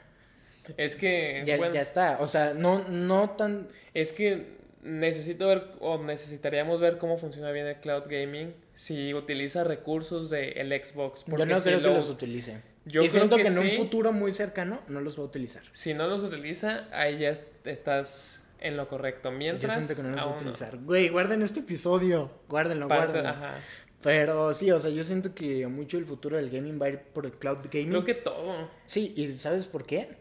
Es 0.77 0.95
que, 0.95 1.43
Ya, 1.45 1.57
bueno, 1.57 1.73
ya 1.73 1.81
está. 1.81 2.17
O 2.19 2.27
sea, 2.27 2.53
no, 2.53 2.83
no 2.89 3.29
tan. 3.31 3.67
es 3.93 4.13
que 4.13 4.55
necesito 4.83 5.47
ver 5.47 5.63
o 5.79 5.97
necesitaríamos 5.97 6.79
ver 6.79 6.97
cómo 6.97 7.17
funciona 7.17 7.51
bien 7.51 7.65
el 7.67 7.77
cloud 7.77 8.03
gaming 8.07 8.53
si 8.73 9.13
utiliza 9.13 9.63
recursos 9.63 10.29
del 10.29 10.69
Xbox. 10.85 11.21
Yo 11.25 11.31
porque 11.31 11.45
no 11.45 11.57
si 11.57 11.63
creo 11.63 11.79
que 11.79 11.87
lo- 11.87 11.93
los 11.95 12.09
utilice. 12.09 12.61
Yo 12.85 13.01
y 13.01 13.09
creo 13.09 13.11
siento 13.21 13.35
que, 13.37 13.43
que 13.43 13.49
en 13.49 13.57
un 13.57 13.69
futuro 13.71 14.13
muy 14.13 14.33
cercano 14.33 14.79
no 14.87 15.01
los 15.01 15.17
va 15.17 15.23
a 15.23 15.25
utilizar. 15.25 15.63
Si 15.71 15.93
no 15.93 16.07
los 16.07 16.23
utiliza, 16.23 16.85
ahí 16.93 17.17
ya 17.17 17.33
estás 17.65 18.36
en 18.59 18.77
lo 18.77 18.87
correcto. 18.87 19.31
Yo 19.31 19.37
Mientras, 19.37 19.73
siento 19.85 19.95
que 19.95 20.07
no 20.07 20.15
los 20.15 20.25
va 20.25 20.31
a 20.31 20.35
utilizar. 20.35 20.77
Güey, 20.77 21.09
guarden 21.09 21.41
este 21.41 21.59
episodio. 21.61 22.31
Guárdenlo, 22.49 22.87
Parte- 22.87 23.05
guárdenlo. 23.21 23.29
ajá. 23.29 23.59
Pero 24.03 24.53
sí, 24.53 24.69
o 24.71 24.79
sea, 24.79 24.91
yo 24.91 25.03
siento 25.05 25.33
que 25.33 25.65
mucho 25.67 25.97
el 25.97 26.05
futuro 26.05 26.37
del 26.37 26.49
gaming 26.51 26.79
va 26.79 26.85
a 26.85 26.89
ir 26.89 26.99
por 26.99 27.25
el 27.25 27.33
cloud 27.33 27.59
gaming. 27.71 27.89
Creo 27.89 28.05
que 28.05 28.13
todo. 28.13 28.69
Sí, 28.85 29.13
y 29.17 29.33
¿sabes 29.33 29.65
por 29.67 29.85
qué? 29.85 30.17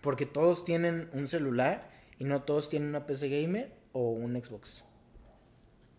Porque 0.00 0.24
todos 0.26 0.64
tienen 0.64 1.08
un 1.12 1.28
celular 1.28 1.90
y 2.18 2.24
no 2.24 2.42
todos 2.42 2.68
tienen 2.70 2.88
una 2.88 3.06
PC 3.06 3.28
gamer 3.28 3.72
o 3.92 4.10
un 4.10 4.42
Xbox. 4.42 4.84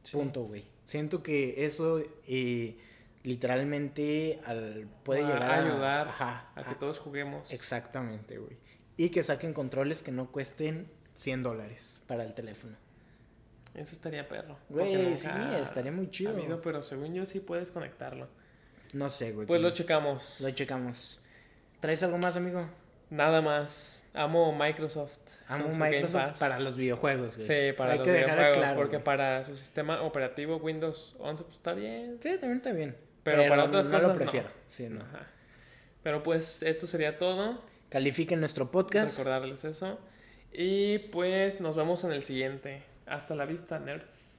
Sí. 0.04 0.18
Punto, 0.18 0.44
güey. 0.44 0.66
Siento 0.86 1.22
que 1.24 1.66
eso 1.66 2.02
eh, 2.28 2.78
literalmente 3.24 4.40
al, 4.46 4.88
puede 5.04 5.22
Va 5.22 5.28
llegar 5.28 5.44
a 5.52 5.56
a 5.56 5.66
ayudar 5.66 6.08
Ajá, 6.08 6.50
a 6.56 6.64
que 6.64 6.70
a- 6.72 6.80
todos 6.80 7.00
juguemos. 7.00 7.52
Exactamente, 7.52 8.38
güey. 8.38 8.58
Y 8.98 9.10
que 9.10 9.24
saquen 9.24 9.54
controles 9.54 10.02
que 10.02 10.12
no 10.12 10.32
cuesten 10.32 10.88
100 11.16 11.44
dólares 11.44 12.02
para 12.08 12.24
el 12.24 12.34
teléfono. 12.34 12.78
Eso 13.74 13.96
estaría 13.96 14.28
perro. 14.28 14.58
Güey, 14.70 15.18
sí, 15.18 15.28
estaría 15.62 15.92
muy 15.92 16.10
chido. 16.10 16.32
habido, 16.32 16.62
pero 16.62 16.82
según 16.82 17.14
yo 17.14 17.26
sí 17.26 17.40
puedes 17.42 17.72
conectarlo. 17.72 18.28
No 18.94 19.10
sé, 19.10 19.34
güey. 19.34 19.48
Pues 19.48 19.60
lo 19.62 19.72
checamos. 19.72 20.40
lo 20.42 20.50
checamos. 20.52 21.20
¿Traes 21.82 22.02
algo 22.04 22.18
más, 22.18 22.38
amigo? 22.38 22.70
Nada 23.10 23.42
más. 23.42 24.06
Amo 24.14 24.54
Microsoft. 24.58 25.18
Amo 25.48 25.68
Microsoft 25.68 26.14
Pass. 26.14 26.40
para 26.40 26.60
los 26.60 26.78
videojuegos, 26.78 27.36
güey. 27.36 27.48
Sí, 27.48 27.74
para 27.78 27.94
Hay 27.94 27.98
los 28.00 28.08
que 28.08 28.14
dejar 28.14 28.30
videojuegos. 28.38 28.58
claro, 28.58 28.78
porque 28.78 28.96
güey. 28.98 29.04
para 29.04 29.44
su 29.44 29.58
sistema 29.58 30.02
operativo 30.04 30.56
Windows 30.58 31.16
11 31.20 31.44
pues 31.44 31.58
está 31.58 31.74
bien. 31.74 32.18
Sí, 32.22 32.30
también 32.40 32.58
está 32.58 32.72
bien. 32.72 32.96
Pero 33.24 33.50
para 33.50 33.66
otras 33.66 33.90
no 33.90 33.92
cosas 33.92 34.08
lo 34.08 34.14
no. 34.14 34.20
prefiero. 34.20 34.48
Sí, 34.68 34.88
no. 34.88 35.02
Ajá. 35.02 35.28
Pero 36.02 36.24
pues 36.24 36.64
esto 36.64 36.88
sería 36.88 37.18
todo. 37.18 37.62
Califiquen 37.90 38.40
nuestro 38.40 38.72
podcast. 38.72 39.18
Recordarles 39.18 39.66
eso. 39.66 40.00
Y 40.58 41.00
pues 41.00 41.60
nos 41.60 41.76
vemos 41.76 42.06
en 42.06 42.14
el 42.14 42.24
siguiente. 42.24 42.84
Hasta 43.06 43.36
la 43.36 43.46
vista, 43.46 43.78
nerds. 43.78 44.35